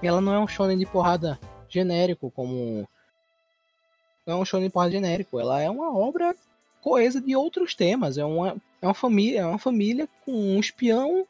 ela 0.00 0.20
não 0.20 0.32
é 0.32 0.38
um 0.38 0.46
shonen 0.46 0.78
de 0.78 0.86
porrada 0.86 1.38
genérico, 1.68 2.30
como 2.30 2.88
não 4.24 4.38
é 4.38 4.40
um 4.40 4.44
shonen 4.44 4.68
de 4.68 4.72
porrada 4.72 4.92
genérico, 4.92 5.40
ela 5.40 5.60
é 5.60 5.68
uma 5.68 5.96
obra 5.96 6.34
coesa 6.80 7.20
de 7.20 7.34
outros 7.34 7.74
temas, 7.74 8.16
é 8.16 8.24
uma 8.24 8.56
é 8.80 8.86
uma 8.86 8.94
família, 8.94 9.40
é 9.40 9.46
uma 9.46 9.58
família 9.58 10.08
com 10.24 10.32
um 10.32 10.60
espião, 10.60 11.26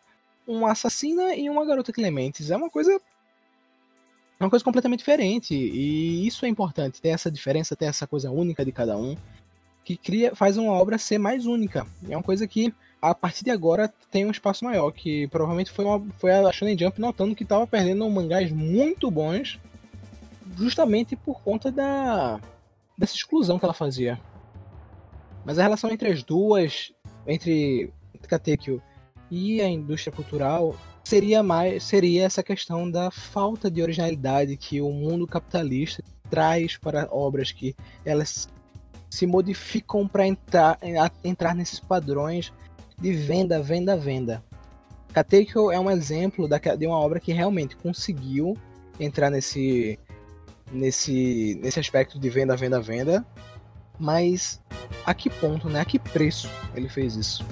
uma 0.46 0.72
assassina 0.72 1.34
e 1.34 1.48
uma 1.48 1.64
garota 1.64 1.92
Clementes. 1.92 2.50
É 2.50 2.56
uma 2.56 2.70
coisa 2.70 3.00
é 4.40 4.44
uma 4.44 4.50
coisa 4.50 4.64
completamente 4.64 5.00
diferente 5.00 5.52
e 5.52 6.26
isso 6.26 6.46
é 6.46 6.48
importante, 6.48 7.02
ter 7.02 7.08
essa 7.08 7.30
diferença, 7.30 7.74
ter 7.74 7.86
essa 7.86 8.06
coisa 8.06 8.30
única 8.30 8.64
de 8.64 8.70
cada 8.70 8.96
um, 8.96 9.16
que 9.84 9.96
cria, 9.96 10.34
faz 10.36 10.56
uma 10.56 10.72
obra 10.72 10.96
ser 10.96 11.18
mais 11.18 11.44
única. 11.44 11.86
É 12.08 12.16
uma 12.16 12.22
coisa 12.22 12.46
que 12.46 12.72
a 13.02 13.14
partir 13.14 13.44
de 13.44 13.50
agora 13.50 13.92
tem 14.10 14.26
um 14.26 14.30
espaço 14.30 14.64
maior, 14.64 14.92
que 14.92 15.26
provavelmente 15.28 15.70
foi, 15.72 15.84
uma, 15.84 16.04
foi 16.18 16.30
a 16.30 16.52
Shonen 16.52 16.78
Jump 16.78 17.00
notando 17.00 17.34
que 17.34 17.42
estava 17.42 17.66
perdendo 17.66 18.08
mangás 18.08 18.52
muito 18.52 19.10
bons, 19.10 19.58
justamente 20.56 21.16
por 21.16 21.40
conta 21.42 21.72
da 21.72 22.40
dessa 22.96 23.14
exclusão 23.14 23.58
que 23.58 23.64
ela 23.64 23.74
fazia. 23.74 24.20
Mas 25.44 25.58
a 25.58 25.62
relação 25.62 25.90
entre 25.90 26.10
as 26.10 26.22
duas 26.22 26.92
entre 27.28 27.92
Katekyo 28.26 28.82
e 29.30 29.60
a 29.60 29.68
indústria 29.68 30.12
cultural 30.12 30.74
seria 31.04 31.42
mais 31.42 31.84
seria 31.84 32.24
essa 32.24 32.42
questão 32.42 32.90
da 32.90 33.10
falta 33.10 33.70
de 33.70 33.82
originalidade 33.82 34.56
que 34.56 34.80
o 34.80 34.90
mundo 34.90 35.26
capitalista 35.26 36.02
traz 36.30 36.76
para 36.76 37.08
obras 37.10 37.52
que 37.52 37.76
elas 38.04 38.48
se 39.10 39.26
modificam 39.26 40.06
para 40.06 40.26
entrar, 40.26 40.78
entrar 41.24 41.54
nesses 41.54 41.80
padrões 41.80 42.52
de 42.98 43.12
venda, 43.12 43.62
venda, 43.62 43.96
venda. 43.96 44.44
Katekyo 45.12 45.70
é 45.70 45.80
um 45.80 45.90
exemplo 45.90 46.48
de 46.48 46.86
uma 46.86 46.98
obra 46.98 47.18
que 47.18 47.32
realmente 47.32 47.76
conseguiu 47.76 48.56
entrar 49.00 49.30
nesse, 49.30 49.98
nesse, 50.70 51.58
nesse 51.62 51.80
aspecto 51.80 52.18
de 52.18 52.28
venda, 52.28 52.56
venda, 52.56 52.80
venda, 52.80 53.26
mas 53.98 54.62
a 55.04 55.14
que 55.14 55.30
ponto, 55.30 55.68
né? 55.68 55.80
A 55.80 55.84
que 55.84 55.98
preço 55.98 56.48
ele 56.74 56.88
fez 56.88 57.16
isso? 57.16 57.44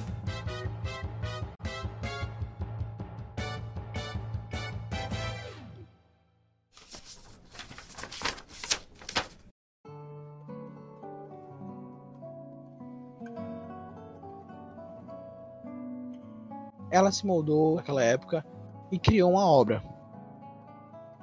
Ela 16.90 17.12
se 17.12 17.26
moldou 17.26 17.76
naquela 17.76 18.02
época 18.02 18.44
e 18.90 18.98
criou 18.98 19.32
uma 19.32 19.46
obra. 19.46 19.82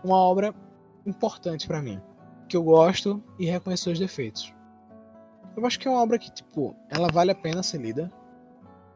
Uma 0.04 0.18
obra 0.18 0.54
importante 1.06 1.66
para 1.66 1.82
mim, 1.82 2.00
que 2.48 2.56
eu 2.56 2.64
gosto 2.64 3.24
e 3.40 3.46
reconheço 3.46 3.90
os 3.90 3.98
defeitos. 3.98 4.53
Eu 5.56 5.66
acho 5.66 5.80
que 5.80 5.88
é 5.88 5.92
uma 5.92 6.02
obra 6.02 6.18
que, 6.18 6.32
tipo, 6.32 6.76
ela 6.90 7.08
vale 7.12 7.32
a 7.32 7.36
pena 7.36 7.62
ser 7.62 7.80
lida. 7.80 8.12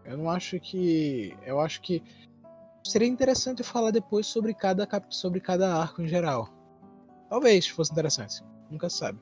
Eu 0.06 0.18
não 0.18 0.30
acho 0.30 0.60
que. 0.60 1.38
Eu 1.46 1.60
acho 1.60 1.82
que 1.82 2.02
seria 2.84 3.08
interessante 3.08 3.64
falar 3.64 3.92
depois 3.92 4.26
sobre 4.26 4.54
cada 4.54 4.88
sobre 5.10 5.40
cada 5.40 5.76
arco 5.76 6.02
em 6.02 6.08
geral. 6.08 6.50
Talvez 7.30 7.68
fosse 7.68 7.92
interessante. 7.92 8.44
Nunca 8.72 8.90
sabe. 8.90 9.20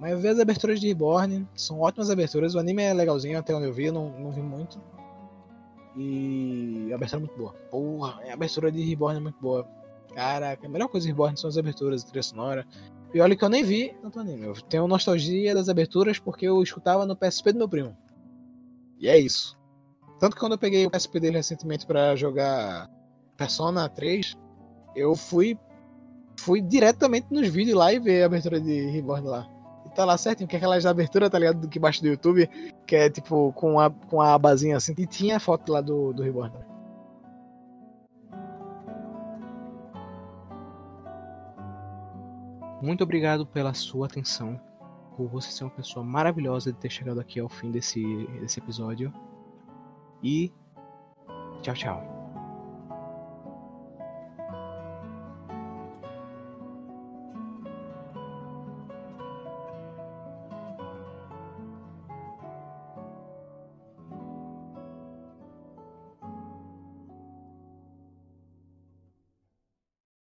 Mas 0.00 0.20
ver 0.20 0.28
as 0.28 0.40
aberturas 0.40 0.80
de 0.80 0.88
Reborn, 0.88 1.46
são 1.54 1.80
ótimas 1.80 2.10
aberturas. 2.10 2.54
O 2.54 2.58
anime 2.58 2.82
é 2.82 2.92
legalzinho, 2.92 3.38
até 3.38 3.54
onde 3.54 3.66
eu 3.66 3.72
vi, 3.72 3.86
eu 3.86 3.92
não, 3.92 4.10
não 4.18 4.32
vi 4.32 4.42
muito. 4.42 4.80
E 5.96 6.88
a 6.90 6.96
abertura 6.96 7.22
é 7.22 7.24
muito 7.24 7.38
boa. 7.38 7.52
Porra, 7.70 8.20
a 8.28 8.32
abertura 8.32 8.72
de 8.72 8.82
Reborn 8.82 9.18
é 9.18 9.22
muito 9.22 9.40
boa. 9.40 9.66
Caraca, 10.14 10.66
a 10.66 10.70
melhor 10.70 10.88
coisa 10.88 11.06
de 11.06 11.12
Reborn 11.12 11.36
são 11.36 11.48
as 11.48 11.56
aberturas, 11.56 12.02
a 12.02 12.06
trilha 12.06 12.22
sonora. 12.22 12.66
E 13.14 13.20
olha 13.20 13.36
que 13.36 13.44
eu 13.44 13.48
nem 13.48 13.62
vi 13.62 13.94
tanto 14.02 14.18
anime. 14.18 14.44
Eu 14.44 14.54
tenho 14.54 14.88
nostalgia 14.88 15.54
das 15.54 15.68
aberturas 15.68 16.18
porque 16.18 16.46
eu 16.46 16.60
escutava 16.60 17.06
no 17.06 17.14
PSP 17.14 17.52
do 17.52 17.58
meu 17.58 17.68
primo. 17.68 17.96
E 18.98 19.08
é 19.08 19.16
isso. 19.16 19.56
Tanto 20.18 20.34
que 20.34 20.40
quando 20.40 20.52
eu 20.52 20.58
peguei 20.58 20.84
o 20.84 20.90
PSP 20.90 21.20
dele 21.20 21.36
recentemente 21.36 21.86
para 21.86 22.16
jogar 22.16 22.90
Persona 23.36 23.88
3, 23.88 24.36
eu 24.96 25.14
fui 25.14 25.56
fui 26.36 26.60
diretamente 26.60 27.28
nos 27.30 27.46
vídeos 27.46 27.78
lá 27.78 27.92
e 27.92 28.00
ver 28.00 28.24
a 28.24 28.26
abertura 28.26 28.60
de 28.60 28.86
Reborn 28.86 29.28
lá. 29.28 29.48
E 29.86 29.90
tá 29.90 30.04
lá 30.04 30.18
certinho, 30.18 30.48
que 30.48 30.56
é 30.56 30.58
aquelas 30.58 30.84
aberturas, 30.84 31.30
tá 31.30 31.38
ligado? 31.38 31.60
Do 31.60 31.68
que 31.68 31.78
baixa 31.78 32.02
do 32.02 32.08
YouTube, 32.08 32.48
que 32.84 32.96
é 32.96 33.08
tipo 33.08 33.52
com 33.52 33.78
a, 33.78 33.90
com 33.90 34.20
a 34.20 34.34
abazinha 34.34 34.76
assim. 34.76 34.92
E 34.98 35.06
tinha 35.06 35.36
a 35.36 35.40
foto 35.40 35.70
lá 35.70 35.80
do, 35.80 36.12
do 36.12 36.22
Reborn. 36.22 36.52
Muito 42.84 43.02
obrigado 43.02 43.46
pela 43.46 43.72
sua 43.72 44.04
atenção, 44.04 44.60
por 45.16 45.26
você 45.26 45.50
ser 45.50 45.64
uma 45.64 45.70
pessoa 45.70 46.04
maravilhosa 46.04 46.70
de 46.70 46.78
ter 46.78 46.90
chegado 46.90 47.18
aqui 47.18 47.40
ao 47.40 47.48
fim 47.48 47.70
desse, 47.70 48.26
desse 48.42 48.60
episódio. 48.60 49.10
E 50.22 50.52
tchau, 51.62 51.74
tchau. 51.74 52.14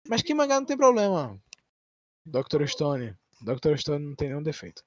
Mas 0.08 0.22
que 0.22 0.36
mangá 0.36 0.60
não 0.60 0.68
tem 0.68 0.78
problema. 0.78 1.41
Dr. 2.26 2.67
Stone. 2.67 3.15
Dr. 3.41 3.78
Stone 3.78 4.05
não 4.05 4.15
tem 4.15 4.30
nenhum 4.30 4.43
defeito. 4.43 4.84